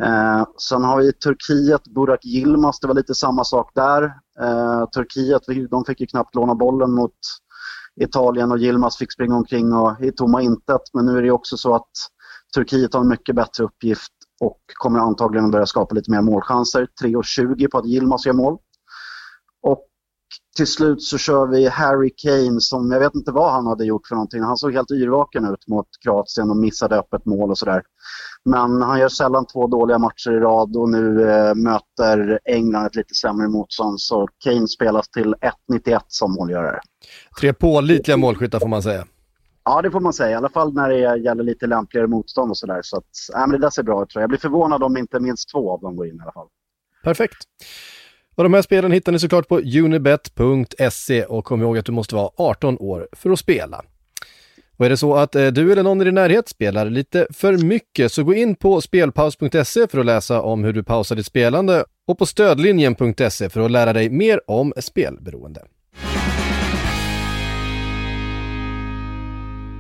[0.04, 4.04] Eh, sen har vi Turkiet, Burak Yilmaz, det var lite samma sak där.
[4.42, 7.18] Eh, Turkiet, de fick ju knappt låna bollen mot
[8.02, 10.82] Italien och Yilmaz fick springa omkring och i tomma intet.
[10.94, 11.92] Men nu är det också så att
[12.56, 16.88] Turkiet har en mycket bättre uppgift och kommer antagligen att börja skapa lite mer målchanser.
[17.04, 18.58] 3,20 på att Yilmaz gör mål.
[19.62, 19.86] Och
[20.56, 24.08] till slut så kör vi Harry Kane som, jag vet inte vad han hade gjort
[24.08, 24.42] för någonting.
[24.42, 27.84] Han såg helt yrvaken ut mot Kroatien och missade öppet mål och sådär.
[28.50, 32.96] Men han gör sällan två dåliga matcher i rad och nu eh, möter England ett
[32.96, 34.02] lite sämre motstånd.
[34.02, 35.36] Så Kane spelas till
[35.72, 36.80] 1,91 som målgörare.
[37.40, 39.06] Tre pålitliga målskyttar får man säga.
[39.64, 40.32] Ja, det får man säga.
[40.32, 42.80] I alla fall när det gäller lite lämpligare motstånd och sådär.
[42.84, 43.04] Så att,
[43.36, 44.24] äh, men det där ser bra ut tror jag.
[44.24, 46.48] Jag blir förvånad om inte minst två av dem går in i alla fall.
[47.04, 47.38] Perfekt.
[48.36, 52.16] Och de här spelen hittar ni såklart på unibet.se och kom ihåg att du måste
[52.16, 53.82] vara 18 år för att spela.
[54.78, 57.58] Och är det så att eh, du eller någon i din närhet spelar lite för
[57.58, 61.86] mycket så gå in på spelpaus.se för att läsa om hur du pausar ditt spelande
[62.08, 65.62] och på stödlinjen.se för att lära dig mer om spelberoende.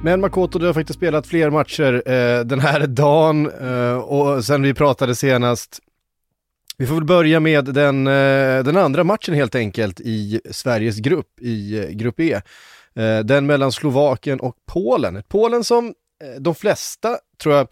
[0.03, 4.61] Men Makoto, du har faktiskt spelat fler matcher eh, den här dagen eh, och sen
[4.61, 5.79] vi pratade senast.
[6.77, 11.41] Vi får väl börja med den, eh, den andra matchen helt enkelt i Sveriges grupp,
[11.41, 12.41] i eh, Grupp E.
[12.95, 15.23] Eh, den mellan Slovakien och Polen.
[15.27, 17.67] Polen som eh, de flesta tror jag,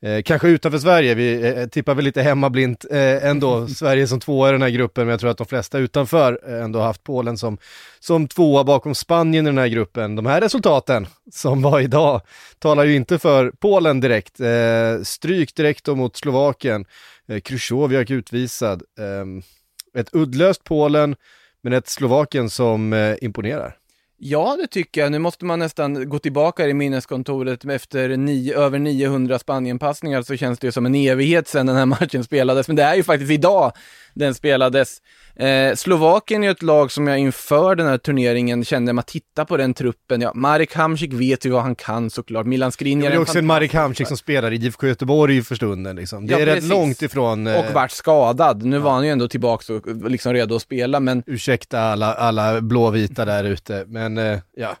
[0.00, 4.48] Eh, kanske utanför Sverige, vi eh, tippar väl lite hemmablint eh, ändå, Sverige som tvåa
[4.48, 7.38] i den här gruppen, men jag tror att de flesta utanför eh, ändå haft Polen
[7.38, 7.58] som,
[8.00, 10.16] som tvåa bakom Spanien i den här gruppen.
[10.16, 12.20] De här resultaten som var idag
[12.58, 14.40] talar ju inte för Polen direkt.
[14.40, 16.84] Eh, stryk direkt då mot Slovakien,
[17.28, 18.82] eh, Krychowiak utvisad.
[18.98, 21.16] Eh, ett uddlöst Polen,
[21.62, 23.76] men ett Slovakien som imponerar.
[24.20, 25.12] Ja, det tycker jag.
[25.12, 30.58] Nu måste man nästan gå tillbaka i minneskontoret efter nio, över 900 Spanienpassningar så känns
[30.58, 32.68] det ju som en evighet sedan den här matchen spelades.
[32.68, 33.72] Men det är ju faktiskt idag
[34.14, 35.02] den spelades.
[35.36, 39.56] Eh, Slovakien är ett lag som jag inför den här turneringen kände, man tittar på
[39.56, 43.20] den truppen, ja, Marek Hamsik vet ju vad han kan såklart, Milan Skriniar Det är
[43.20, 46.26] också en Marek Hamsik som spelar i IFK Göteborg för stunden liksom.
[46.26, 46.62] Det ja, är precis.
[46.64, 47.46] rätt långt ifrån...
[47.46, 47.58] Eh...
[47.58, 48.64] Och vart skadad.
[48.64, 48.82] Nu ja.
[48.82, 51.22] var han ju ändå tillbaka och liksom redo att spela, men...
[51.26, 54.76] Ursäkta alla, alla blåvita där ute, men eh, ja.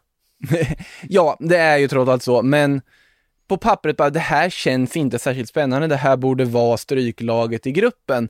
[1.08, 2.80] ja, det är ju trots allt så, men
[3.48, 7.72] på pappret bara, det här känns inte särskilt spännande, det här borde vara stryklaget i
[7.72, 8.28] gruppen.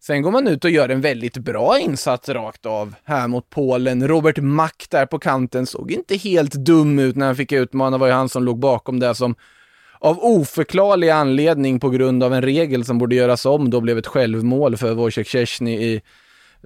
[0.00, 4.08] Sen går man ut och gör en väldigt bra insats rakt av här mot Polen.
[4.08, 7.90] Robert Mack där på kanten såg inte helt dum ut när han fick utmana.
[7.90, 9.34] Det var ju han som låg bakom det som
[9.98, 14.06] av oförklarlig anledning på grund av en regel som borde göras om då blev ett
[14.06, 16.02] självmål för Wojciech Szczesny i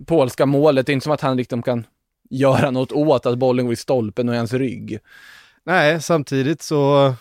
[0.06, 0.86] polska målet.
[0.86, 1.84] Det är inte som att han liksom kan
[2.30, 4.98] göra något åt att bollen går i stolpen och i hans rygg.
[5.64, 7.14] Nej, samtidigt så...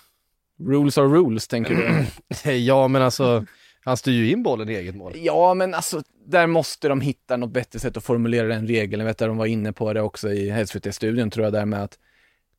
[0.60, 2.52] Rules are rules, tänker du?
[2.52, 3.46] ja, men alltså
[3.88, 5.14] han styr ju in bollen i eget mål.
[5.16, 9.00] Ja, men alltså där måste de hitta något bättre sätt att formulera den regeln.
[9.00, 11.84] Jag vet att de var inne på det också i SVT-studion tror jag, där med
[11.84, 11.98] att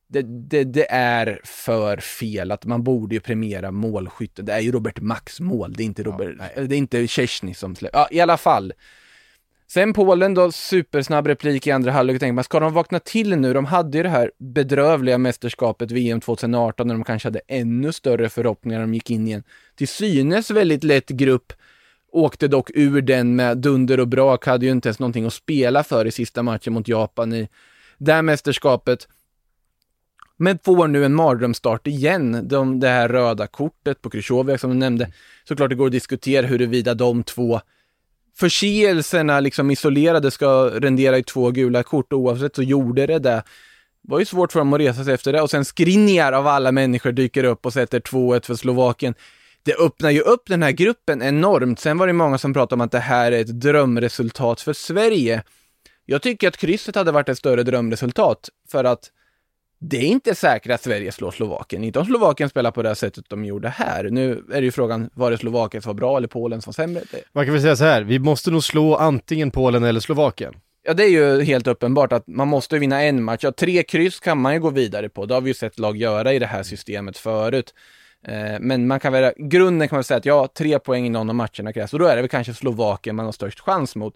[0.07, 4.41] det, det, det, är för fel att man borde ju premiera målskytte.
[4.41, 7.53] Det är ju Robert Max mål, det är inte Robert, ja, det är inte Szczesny
[7.53, 7.99] som släpper.
[7.99, 8.73] Ja, i alla fall.
[9.71, 12.19] Sen Polen då, supersnabb replik i andra halvlek.
[12.19, 13.53] Tänker man, ska de vakna till nu?
[13.53, 18.29] De hade ju det här bedrövliga mästerskapet VM 2018 när de kanske hade ännu större
[18.29, 18.79] förhoppningar.
[18.79, 19.43] när De gick in i en
[19.75, 21.53] till synes väldigt lätt grupp.
[22.11, 25.83] Åkte dock ur den med dunder och brak, hade ju inte ens någonting att spela
[25.83, 27.49] för i sista matchen mot Japan i
[27.97, 29.07] det här mästerskapet.
[30.37, 32.47] Men får nu en mardrömsstart igen.
[32.47, 35.11] De, det här röda kortet på Krychowiak som du nämnde.
[35.47, 37.61] Såklart det går att diskutera huruvida de två
[38.39, 43.19] förseelserna liksom isolerade ska rendera i två gula kort oavsett så gjorde det det.
[43.19, 43.43] Det
[44.01, 46.71] var ju svårt för dem att resa sig efter det och sen Skriniar av alla
[46.71, 49.13] människor dyker upp och sätter 2-1 för Slovakien.
[49.63, 51.79] Det öppnar ju upp den här gruppen enormt.
[51.79, 55.43] Sen var det många som pratade om att det här är ett drömresultat för Sverige.
[56.05, 59.11] Jag tycker att krysset hade varit ett större drömresultat för att
[59.79, 61.83] det är inte säkert att Sverige slår Slovakien.
[61.83, 64.03] Inte om Slovakien spelar på det sättet de gjorde här.
[64.03, 66.73] Nu är det ju frågan, var det Slovakien som var bra eller Polen som var
[66.73, 67.01] sämre?
[67.31, 70.53] Man kan väl säga så här, vi måste nog slå antingen Polen eller Slovakien.
[70.83, 73.39] Ja, det är ju helt uppenbart att man måste vinna en match.
[73.43, 75.25] Ja, tre kryss kan man ju gå vidare på.
[75.25, 77.73] Det har vi ju sett lag göra i det här systemet förut.
[78.27, 81.29] Eh, men man kan väl, grunden kan man säga att ja, tre poäng i någon
[81.29, 84.13] av matcherna krävs och då är det väl kanske Slovakien man har störst chans mot.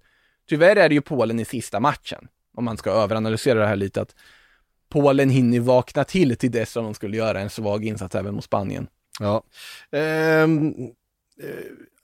[0.49, 4.01] Tyvärr är det ju Polen i sista matchen, om man ska överanalysera det här lite,
[4.01, 4.15] att
[4.93, 8.43] Polen hinner vakna till till dess att de skulle göra en svag insats även mot
[8.43, 8.87] Spanien.
[9.19, 9.43] Ja.
[9.91, 10.73] Ehm,
[11.43, 11.49] eh,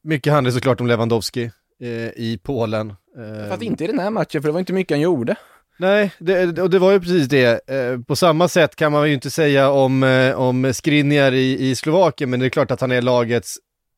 [0.01, 2.89] mycket handlar såklart om Lewandowski eh, i Polen.
[2.89, 5.35] Eh, Fast inte i den här matchen, för det var inte mycket han gjorde.
[5.77, 7.69] Nej, det, och det var ju precis det.
[7.69, 11.75] Eh, på samma sätt kan man ju inte säga om, eh, om Skriniar i, i
[11.75, 13.57] Slovakien, men det är klart att han är lagets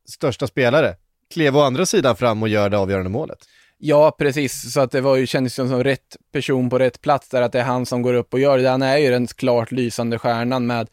[0.10, 0.96] största spelare.
[1.34, 3.40] Klev å andra sidan fram och gör det avgörande målet.
[3.84, 4.74] Ja, precis.
[4.74, 7.52] Så att det var ju, kändes som, som rätt person på rätt plats där, att
[7.52, 8.70] det är han som går upp och gör det.
[8.70, 10.90] Han är ju den klart lysande stjärnan med,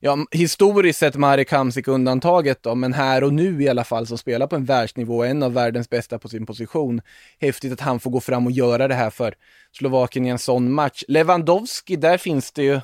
[0.00, 4.18] ja, historiskt sett Marek Hamsik undantaget då, men här och nu i alla fall som
[4.18, 7.00] spelar på en världsnivå, en av världens bästa på sin position.
[7.40, 9.34] Häftigt att han får gå fram och göra det här för
[9.72, 11.04] Slovakien i en sån match.
[11.08, 12.80] Lewandowski, där finns det ju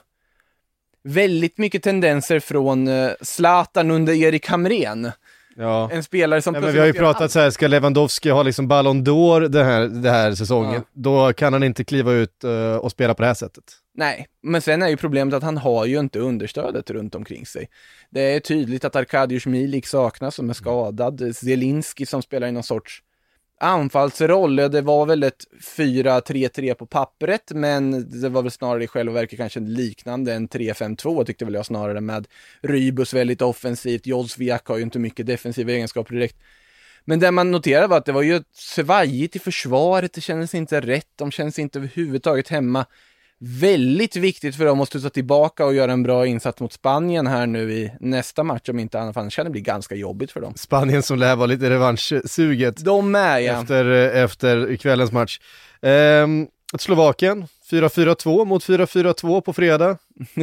[1.05, 5.13] väldigt mycket tendenser från eh, Zlatan under Erik Hamrén.
[5.57, 5.91] Ja.
[5.93, 8.69] En spelare som ja, men Vi har ju pratat så här, ska Lewandowski ha liksom
[8.69, 10.83] Ballon d'Or den här, den här säsongen, ja.
[10.93, 13.65] då kan han inte kliva ut uh, och spela på det här sättet.
[13.95, 17.69] Nej, men sen är ju problemet att han har ju inte understödet runt omkring sig.
[18.11, 22.63] Det är tydligt att Arkadiusz Milik saknas som är skadad, Zelinski som spelar i någon
[22.63, 23.03] sorts
[23.61, 25.45] anfallsroll, det var väl ett
[25.77, 31.25] 4-3-3 på pappret, men det var väl snarare i själva verket kanske liknande en 3-5-2
[31.25, 32.27] tyckte väl jag snarare med
[32.63, 36.37] Rybus väldigt offensivt, Jodsviak har ju inte mycket defensiva egenskaper direkt.
[37.05, 40.81] Men det man noterade var att det var ju svajigt i försvaret, det kändes inte
[40.81, 42.87] rätt, de kändes inte överhuvudtaget hemma
[43.47, 47.47] väldigt viktigt för dem att studsa tillbaka och göra en bra insats mot Spanien här
[47.47, 50.53] nu i nästa match om inte annat, annars kan det bli ganska jobbigt för dem.
[50.57, 52.85] Spanien som lär vara lite revanschsuget.
[52.85, 53.61] De med ja.
[53.61, 53.85] Efter,
[54.25, 55.41] efter kvällens match.
[55.81, 59.99] Um, Slovakien, 4-4-2 mot 4-4-2 på fredag.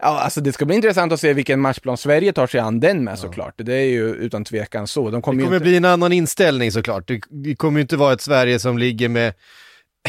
[0.00, 3.04] ja, alltså det ska bli intressant att se vilken matchplan Sverige tar sig an den
[3.04, 3.16] med ja.
[3.16, 3.54] såklart.
[3.56, 5.10] Det är ju utan tvekan så.
[5.10, 5.64] De kommer det kommer inte...
[5.64, 7.10] bli en annan inställning såklart.
[7.30, 9.32] Det kommer ju inte vara ett Sverige som ligger med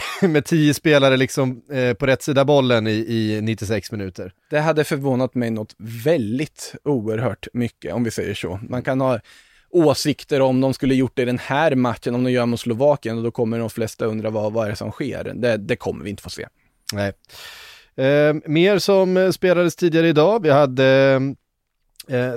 [0.21, 4.33] med tio spelare liksom eh, på rätt sida bollen i, i 96 minuter.
[4.49, 8.59] Det hade förvånat mig något väldigt oerhört mycket, om vi säger så.
[8.69, 9.19] Man kan ha
[9.69, 13.17] åsikter om de skulle gjort det i den här matchen, om de gör mot Slovakien,
[13.17, 15.33] och då kommer de flesta undra vad, vad är det som sker.
[15.35, 16.47] Det, det kommer vi inte få se.
[16.93, 17.13] Nej.
[17.97, 21.19] Eh, mer som spelades tidigare idag, vi hade Eh,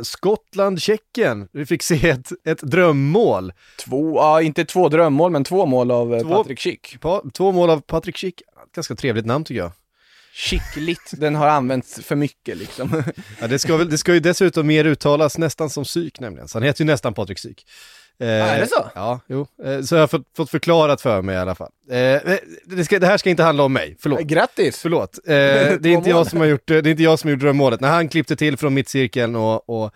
[0.02, 3.52] Skottland-Tjeckien, vi fick se ett, ett drömmål.
[3.78, 6.96] Två, ja inte två drömmål, men två mål av eh, två, Patrik Schick.
[7.00, 8.42] Pa, två mål av Patrik Schick,
[8.74, 9.72] ganska trevligt namn tycker jag.
[10.32, 13.02] Skickligt, den har använts för mycket liksom.
[13.40, 16.58] ja, det, ska väl, det ska ju dessutom mer uttalas nästan som psyk nämligen, så
[16.58, 17.66] han heter ju nästan Patrik Psyk.
[18.20, 18.90] Eh, är det så?
[18.94, 19.46] Ja, jo.
[19.64, 21.70] Eh, så jag har fått, fått förklarat för mig i alla fall.
[21.90, 21.96] Eh,
[22.64, 24.20] det, ska, det, här ska inte handla om mig, förlåt.
[24.20, 24.78] Grattis!
[24.78, 25.18] Förlåt.
[25.26, 25.32] Eh,
[25.80, 27.80] det, är inte jag som har gjort, det är inte jag som har gjort drömmålet.
[27.80, 29.94] När han klippte till från mittcirkeln och, och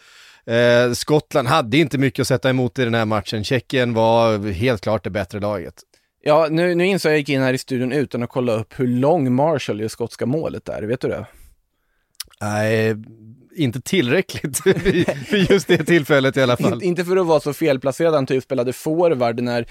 [0.52, 3.44] eh, Skottland hade inte mycket att sätta emot i den här matchen.
[3.44, 5.74] Tjeckien var helt klart det bättre laget.
[6.24, 8.80] Ja, nu, nu insåg jag, jag gick in här i studion utan att kolla upp
[8.80, 11.26] hur lång Marshall i det skotska målet är, vet du det?
[12.40, 12.96] Nej,
[13.56, 14.58] inte tillräckligt
[15.28, 16.82] för just det tillfället i alla fall.
[16.82, 19.66] inte för att vara så felplacerad, han typ spelade forward när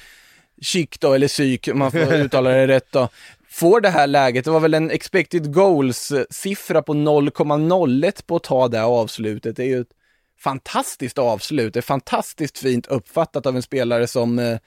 [0.62, 3.10] Chic då, eller Psyk, om man får uttala det rätt då,
[3.50, 4.46] får det här läget.
[4.46, 9.56] Det var väl en expected goals-siffra på 0,01 på att ta det avslutet.
[9.56, 9.92] Det är ju ett
[10.40, 11.74] fantastiskt avslut.
[11.74, 14.58] Det är fantastiskt fint uppfattat av en spelare som eh,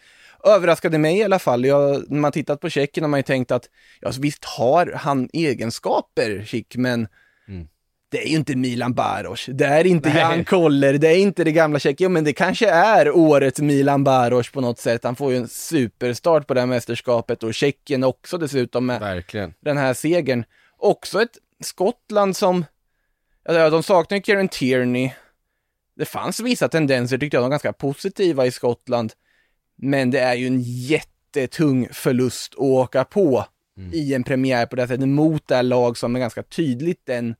[0.44, 1.64] överraskade mig i alla fall.
[1.64, 3.68] Jag, när man tittat på Tjeckien har man ju tänkt att,
[4.00, 7.08] ja visst har han egenskaper, Chic, men
[7.48, 7.66] mm
[8.14, 10.18] det är ju inte Milan Baros, det är inte Nej.
[10.18, 14.50] Jan Koller, det är inte det gamla Tjeckien, men det kanske är årets Milan Baros
[14.50, 15.04] på något sätt.
[15.04, 19.54] Han får ju en superstart på det här mästerskapet och Tjeckien också dessutom med Verkligen.
[19.60, 20.44] den här segern.
[20.76, 22.64] Också ett Skottland som,
[23.44, 25.10] ja, de saknar ju Kieran Tierney.
[25.96, 29.12] Det fanns vissa tendenser tyckte jag, de var ganska positiva i Skottland.
[29.76, 33.44] Men det är ju en jättetung förlust att åka på
[33.76, 33.90] mm.
[33.94, 37.34] i en premiär på det sättet mot det här lag som är ganska tydligt den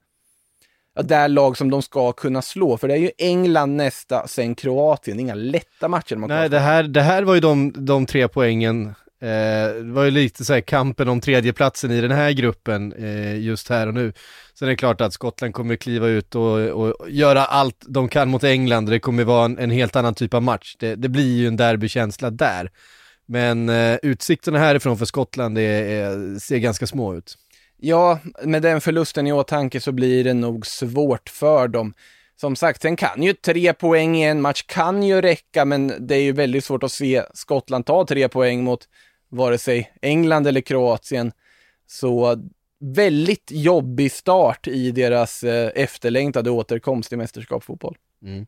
[1.03, 2.77] det lag som de ska kunna slå.
[2.77, 5.21] För det är ju England nästa, sen Kroatien.
[5.21, 6.17] Inga lätta matcher.
[6.17, 8.87] Man Nej, det här, det här var ju de, de tre poängen.
[9.21, 13.41] Eh, det var ju lite så här kampen om tredjeplatsen i den här gruppen eh,
[13.41, 14.13] just här och nu.
[14.59, 18.29] Sen är det klart att Skottland kommer kliva ut och, och göra allt de kan
[18.29, 18.87] mot England.
[18.87, 20.77] Det kommer vara en, en helt annan typ av match.
[20.79, 22.71] Det, det blir ju en derbykänsla där.
[23.27, 27.39] Men eh, utsikterna härifrån för Skottland är, är, ser ganska små ut.
[27.77, 31.95] Ja, med den förlusten i åtanke så blir det nog svårt för dem.
[32.37, 36.15] Som sagt, sen kan ju tre poäng i en match kan ju räcka, men det
[36.15, 38.89] är ju väldigt svårt att se Skottland ta tre poäng mot
[39.29, 41.33] vare sig England eller Kroatien.
[41.87, 42.37] Så
[42.81, 47.97] väldigt jobbig start i deras eh, efterlängtade återkomst i mästerskapsfotboll.
[48.23, 48.47] Mm.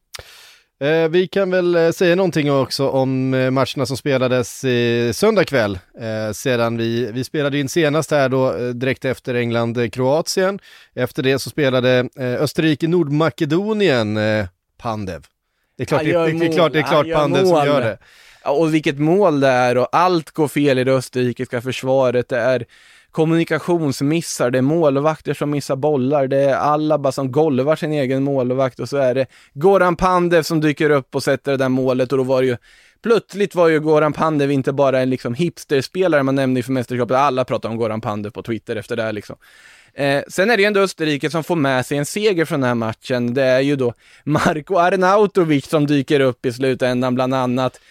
[0.81, 5.45] Eh, vi kan väl eh, säga någonting också om eh, matcherna som spelades i söndag
[5.45, 5.79] kväll.
[6.01, 10.59] Eh, sedan vi, vi spelade in senast här då eh, direkt efter England-Kroatien.
[10.95, 14.19] Efter det så spelade eh, Österrike-Nordmakedonien
[14.79, 15.27] Pandev.
[15.77, 17.57] Det är klart det, det, det, är klart, det är klart Pandev mål.
[17.57, 17.99] som gör det.
[18.51, 22.29] Och vilket mål det är och allt går fel i det österrikiska försvaret.
[22.29, 22.65] Det är
[23.11, 28.81] kommunikationsmissar, det är målvakter som missar bollar, det är Alaba som golvar sin egen målvakt
[28.81, 32.19] och så är det Goran Pandev som dyker upp och sätter det där målet och
[32.19, 32.57] då var det ju
[33.03, 37.45] Plötsligt var ju Goran Pandev inte bara en liksom hipsterspelare man nämnde inför mästerskapet, alla
[37.45, 39.37] pratar om Goran Pandev på Twitter efter det här liksom.
[39.95, 42.69] Eh, sen är det ju ändå Österrike som får med sig en seger från den
[42.69, 43.35] här matchen.
[43.35, 47.81] Det är ju då Marko Arnautovic som dyker upp i slutändan bland annat.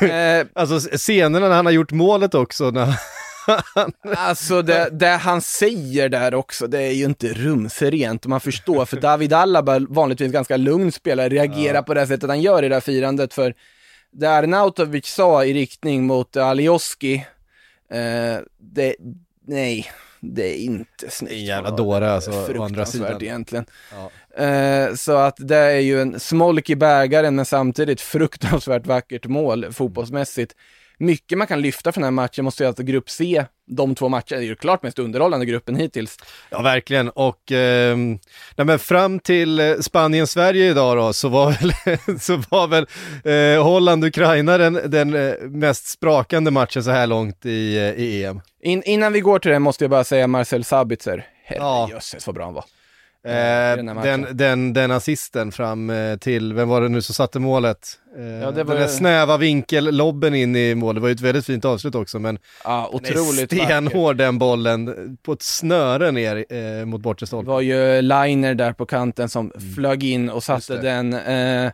[0.00, 2.94] Eh, alltså scenerna när han har gjort målet också, när
[4.16, 8.26] alltså det, det, han säger där också, det är ju inte rumsrent.
[8.26, 11.82] Man förstår, för David Alaba, vanligtvis ganska lugn spelare, reagerar ja.
[11.82, 13.34] på det sättet han gör i det här firandet.
[13.34, 13.54] För
[14.10, 17.14] det Arnautovic sa i riktning mot Alioski,
[17.90, 18.96] eh, det,
[19.46, 21.32] nej, det är inte snyggt.
[21.32, 23.22] En jävla dåre alltså, å andra sidan.
[23.22, 23.66] egentligen.
[23.92, 24.10] Ja.
[24.44, 29.72] Eh, så att det är ju en smolk i bägaren, men samtidigt fruktansvärt vackert mål
[29.72, 30.54] fotbollsmässigt
[30.98, 33.94] mycket man kan lyfta från den här matchen måste jag säga att grupp C, de
[33.94, 36.18] två matcherna, är ju klart mest underhållande gruppen hittills.
[36.50, 37.10] Ja, verkligen.
[37.10, 37.96] Och eh,
[38.56, 42.86] nej, men fram till eh, Spanien-Sverige idag då, så var väl, så var väl
[43.24, 48.40] eh, Holland-Ukraina den, den eh, mest sprakande matchen så här långt i, eh, i EM.
[48.62, 51.26] In, innan vi går till det måste jag bara säga Marcel Sabitzer.
[51.44, 52.20] Herrejösses ja.
[52.26, 52.64] vad bra han var.
[53.26, 57.38] Eh, den den, den, den assisten fram eh, till, vem var det nu som satte
[57.38, 57.88] målet?
[58.18, 61.12] Eh, Ja, det var Den där ju- snäva vinkellobben in i mål, det var ju
[61.14, 63.66] ett väldigt fint avslut också men Ja, den är otroligt vackert.
[63.68, 67.52] stenhård den bollen på ett snöre ner eh, mot bortre Det stolpen.
[67.52, 70.60] var ju Liner där på kanten som flög in och Mm.
[70.60, 70.80] Satte det.
[70.82, 71.72] den, eh,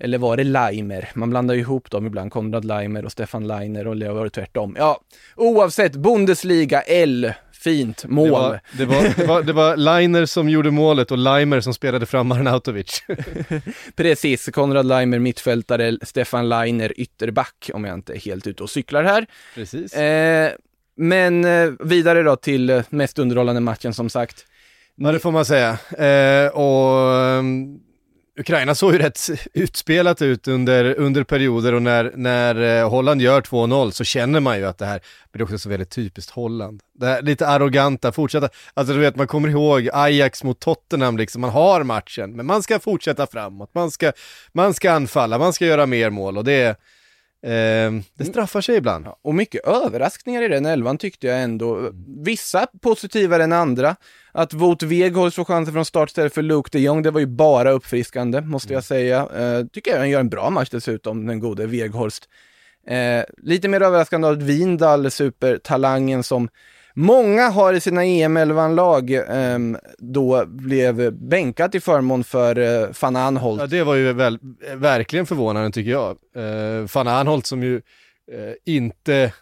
[0.00, 1.08] eller var det Leimer?
[1.14, 4.30] Man blandar ju ihop dem ibland, Konrad Leimer och Stefan Liner och det var det
[4.30, 4.76] tvärtom.
[4.78, 5.00] Ja,
[5.36, 7.32] oavsett, Bundesliga L,
[7.68, 8.28] fint mål.
[8.28, 11.74] Det var, det, var, det, var, det var Liner som gjorde målet och Limer som
[11.74, 13.04] spelade fram Arnautovic.
[13.96, 19.02] Precis, Konrad Leimer mittfältare, Stefan Liner ytterback om jag inte är helt ute och cyklar
[19.04, 19.26] här.
[19.54, 19.92] Precis.
[19.92, 20.52] Eh,
[20.96, 24.46] men eh, vidare då till eh, mest underhållande matchen som sagt.
[24.94, 25.78] Ja, det får man säga.
[25.98, 27.78] Eh, och ehm,
[28.38, 29.20] Ukraina såg ju rätt
[29.54, 34.58] utspelat ut under, under perioder och när, när eh, Holland gör 2-0 så känner man
[34.58, 35.00] ju att det här
[35.32, 36.80] blir också så väldigt typiskt Holland.
[36.94, 41.40] Det här lite arroganta, fortsätta, alltså du vet man kommer ihåg Ajax mot Tottenham liksom,
[41.40, 44.12] man har matchen, men man ska fortsätta framåt, man ska,
[44.52, 46.76] man ska anfalla, man ska göra mer mål och det, är
[48.14, 49.06] det straffar sig ibland.
[49.06, 51.90] Ja, och mycket överraskningar i den elvan tyckte jag ändå.
[52.24, 53.96] Vissa positivare än andra.
[54.32, 57.26] Att Wout Weghorst får chansen från start istället för Luke de Jong, det var ju
[57.26, 59.28] bara uppfriskande, måste jag säga.
[59.36, 62.28] Eh, tycker jag han gör en bra match dessutom, den gode Weghorst.
[62.86, 66.48] Eh, lite mer överraskande av Vindal, supertalangen som
[66.94, 69.58] många har i sina EM-11-lag, eh,
[69.98, 73.60] då blev bänkat till förmån för eh, van Anholt.
[73.60, 74.38] Ja, det var ju väl,
[74.70, 76.16] eh, verkligen förvånande tycker jag.
[76.36, 77.76] Eh, Van Anholt som ju
[78.32, 79.32] eh, inte,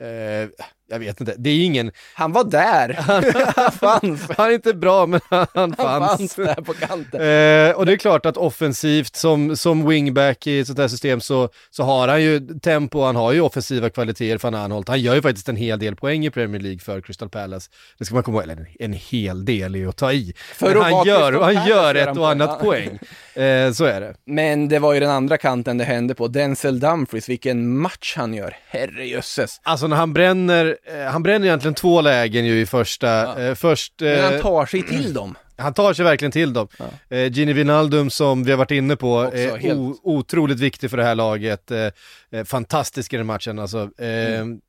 [0.00, 0.48] eh,
[0.92, 2.96] jag vet inte, det är ingen, Han var där!
[3.56, 4.22] Han fanns!
[4.36, 6.06] han är inte bra men han, Han fanns.
[6.08, 7.20] fanns där på kanten.
[7.20, 11.20] Eh, och det är klart att offensivt som, som wingback i ett sånt här system
[11.20, 14.88] så, så har han ju tempo, han har ju offensiva kvaliteter Van Anholt.
[14.88, 17.70] Han gör ju faktiskt en hel del poäng i Premier League för Crystal Palace.
[17.98, 20.34] Det ska man komma ihåg, eller en, hel del är att ta i.
[20.54, 22.98] För Men han gör, han Palace gör ett han och annat poäng.
[23.34, 24.14] Eh, så är det.
[24.26, 26.28] Men det var ju den andra kanten det hände på.
[26.28, 28.56] Denzel Dumfries, vilken match han gör.
[28.66, 29.60] Herrejösses.
[29.62, 30.76] Alltså när han bränner,
[31.10, 33.38] han bränner egentligen två lägen ju i första, Ja.
[33.40, 35.34] eh, först, Men eh, han tar sig till dem.
[35.56, 36.68] han tar sig verkligen till dem.
[36.78, 37.16] Ja.
[37.16, 40.96] Eh, Gini Wijnaldum som vi har varit inne på, Också är helt- otroligt viktig för
[40.96, 41.70] det här laget.
[41.70, 41.78] Eh,
[42.32, 43.90] eh, fantastisk i den matchen alltså.
[43.98, 44.60] Eh, Mm.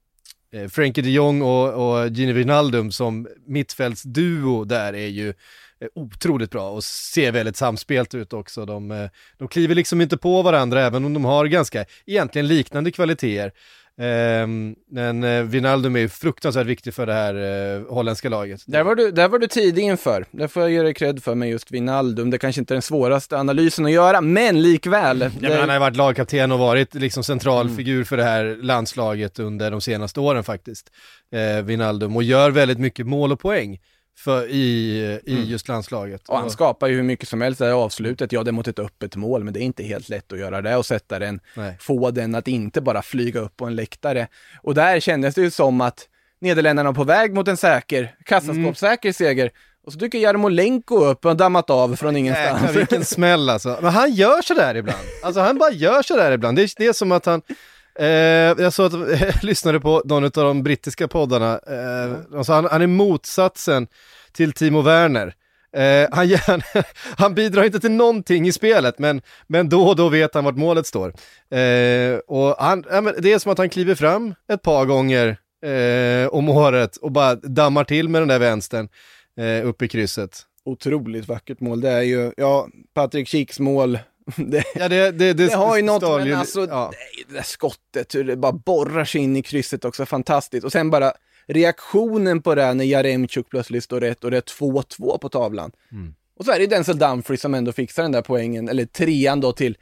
[0.54, 1.70] eh, Frenkie de Jong och,
[2.02, 8.16] och Gini Wijnaldum som mittfältsduo där är ju eh, otroligt bra och ser väldigt samspelt
[8.16, 8.66] ut också.
[8.66, 12.92] De, eh, de kliver liksom inte på varandra även om de har ganska egentligen liknande
[12.92, 13.52] kvaliteter.
[14.02, 18.62] Ehm, men eh, Wijnaldum är ju fruktansvärt viktig för det här eh, holländska laget.
[18.66, 20.26] Där var, du, där var du tidig inför.
[20.32, 22.30] Där får jag ge dig cred för med just Wijnaldum.
[22.30, 25.22] Det kanske inte är den svåraste analysen att göra, men likväl.
[25.22, 27.78] Ja, men han har det, ju varit lagkapten och varit liksom central Mm.
[27.78, 30.92] figur för det här landslaget under de senaste åren faktiskt.
[31.32, 33.80] Eh, Wijnaldum och gör väldigt mycket mål och poäng
[34.20, 35.46] för, i, i Mm.
[35.50, 36.30] just landslaget.
[36.30, 37.60] och han skapar ju hur mycket som helst.
[37.60, 40.10] Det här avslutet, ja det är mot ett öppet mål, men det är inte helt
[40.10, 41.78] lätt att göra det och sätta den, Nej.
[41.80, 44.28] få den att inte bara flyga upp på en läktare.
[44.62, 46.08] Och där kändes det ju som att
[46.42, 49.52] Nederländerna var på väg mot en säker, kassaskåpssäker seger.
[49.86, 52.62] Och så dyker Jarmolenko upp och dammat av från ingenstans.
[52.62, 53.78] Jäklar vilken smäll alltså.
[53.82, 55.00] Men han gör sådär ibland.
[55.24, 56.58] Alltså han bara gör sådär ibland.
[56.58, 57.42] Det är, det är som att han,
[58.00, 58.06] eh,
[58.64, 62.82] jag såg att jag lyssnade på någon av de brittiska poddarna, eh, alltså han, han
[62.82, 63.88] är motsatsen
[64.32, 65.34] till Timo Werner.
[65.76, 66.64] Eh, han, gör-
[67.22, 70.56] han bidrar inte till någonting i spelet, men, men då och då vet han vart
[70.58, 71.08] målet står.
[71.60, 72.82] Eh, och han,
[73.20, 77.36] det är som att han kliver fram ett par gånger eh, om året och bara
[77.36, 78.90] dammar till med den där vänstern
[79.40, 80.40] eh, upp i krysset.
[80.66, 81.82] Otroligt vackert mål.
[81.82, 84.00] Det är ju, ja, Patrik Kiks mål.
[84.36, 86.92] Det, Ja, det, det, det, har ju något, stal men alltså, ja.
[87.28, 90.66] det där skottet, hur det bara borrar sig in i krysset också, fantastiskt.
[90.66, 91.14] Och sen bara
[91.48, 95.72] reaktionen på det här när Jaremchuk plötsligt står rätt och det är 2-2 på tavlan.
[95.92, 96.14] Mm.
[96.40, 99.52] Och så är det Denzel Dumfries som ändå fixar den där poängen, eller trean då
[99.52, 99.78] till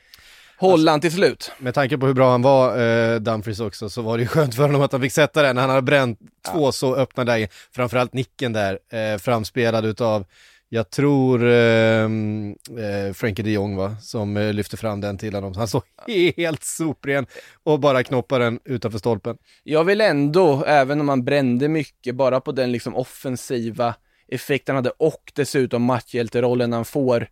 [0.58, 1.52] Holland till slut.
[1.60, 4.56] Med tanke på hur bra han var, eh, Dumfries också, så var det ju skönt
[4.56, 6.20] för honom att han fick sätta den han hade bränt
[6.52, 7.50] två så öppna lägen.
[7.76, 10.26] Framförallt nicken där, eh, framspelad utav,
[10.74, 15.54] jag tror, ehm, eh, eh, de Jong va, som eh, lyfte fram den till honom.
[15.56, 15.84] Han såg
[16.38, 17.26] helt sopren
[17.64, 19.38] och bara knoppar den utanför stolpen.
[19.64, 23.96] Jag vill ändå, även om han brände mycket, bara på den liksom offensiva
[24.28, 27.28] effekten han hade och dessutom matchhjälterollen han får.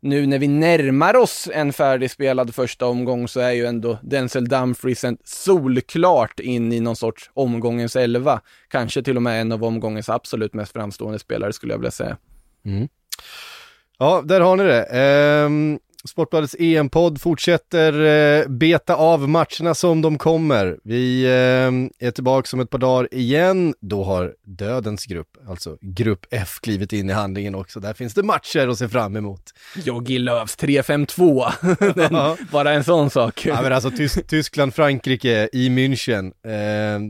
[0.00, 5.04] Nu när vi närmar oss en färdigspelad första omgång så är ju ändå Denzel Dumfries
[5.24, 8.40] solklart in i någon sorts omgångens elva.
[8.68, 12.16] Kanske till och med en av omgångens absolut mest framstående spelare skulle jag vilja säga.
[13.98, 14.82] Ja, där har ni det.
[14.84, 18.04] Ehm, Sportbladets EM-podd fortsätter
[18.40, 20.78] eh, beta av matcherna som de kommer.
[20.84, 23.74] Vi eh, är tillbaka om ett par dagar igen.
[23.80, 27.80] Då har dödens grupp, alltså grupp F, klivit in i handlingen också.
[27.80, 29.42] Där finns det matcher att se fram emot.
[29.84, 32.48] Jogi Lööfs 3-5-2.
[32.52, 33.46] Bara en sån sak.
[33.46, 36.32] Ja, men alltså Tys Tyskland, Frankrike i München.
[36.46, 37.00] Eh,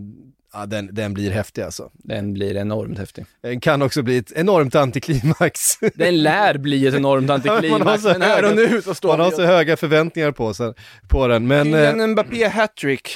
[0.52, 1.90] Ja, den, den blir häftig alltså.
[1.92, 3.24] Den blir enormt häftig.
[3.42, 5.78] Den kan också bli ett enormt antiklimax.
[5.94, 9.42] Den lär bli ett enormt antiklimax, men här och nu så står Man har så
[9.42, 10.74] höga förväntningar på, sig,
[11.08, 11.74] på den, men...
[11.74, 13.08] En eh, Mbappé hattrick,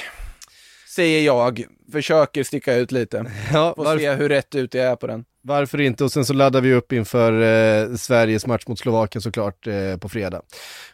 [0.95, 3.25] säger jag, försöker sticka ut lite.
[3.53, 3.99] Ja, Får varför...
[3.99, 5.25] se hur rätt ut jag är på den.
[5.47, 6.03] Varför inte?
[6.03, 10.09] Och sen så laddar vi upp inför eh, Sveriges match mot Slovakien såklart eh, på
[10.09, 10.41] fredag.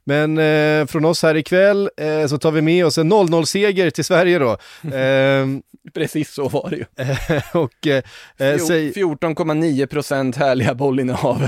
[0.03, 4.05] Men eh, från oss här ikväll eh, så tar vi med oss en 0-0-seger till
[4.05, 4.57] Sverige då.
[4.93, 5.61] Ehm,
[5.93, 6.85] Precis så var det ju.
[7.59, 8.03] och, eh,
[8.37, 11.47] 14,9 procent härliga bollinnehav.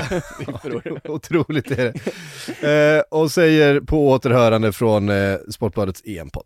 [1.03, 1.93] Otroligt är
[2.62, 2.97] det.
[2.97, 6.45] Eh, och säger på återhörande från eh, Sportbladets EM-podd.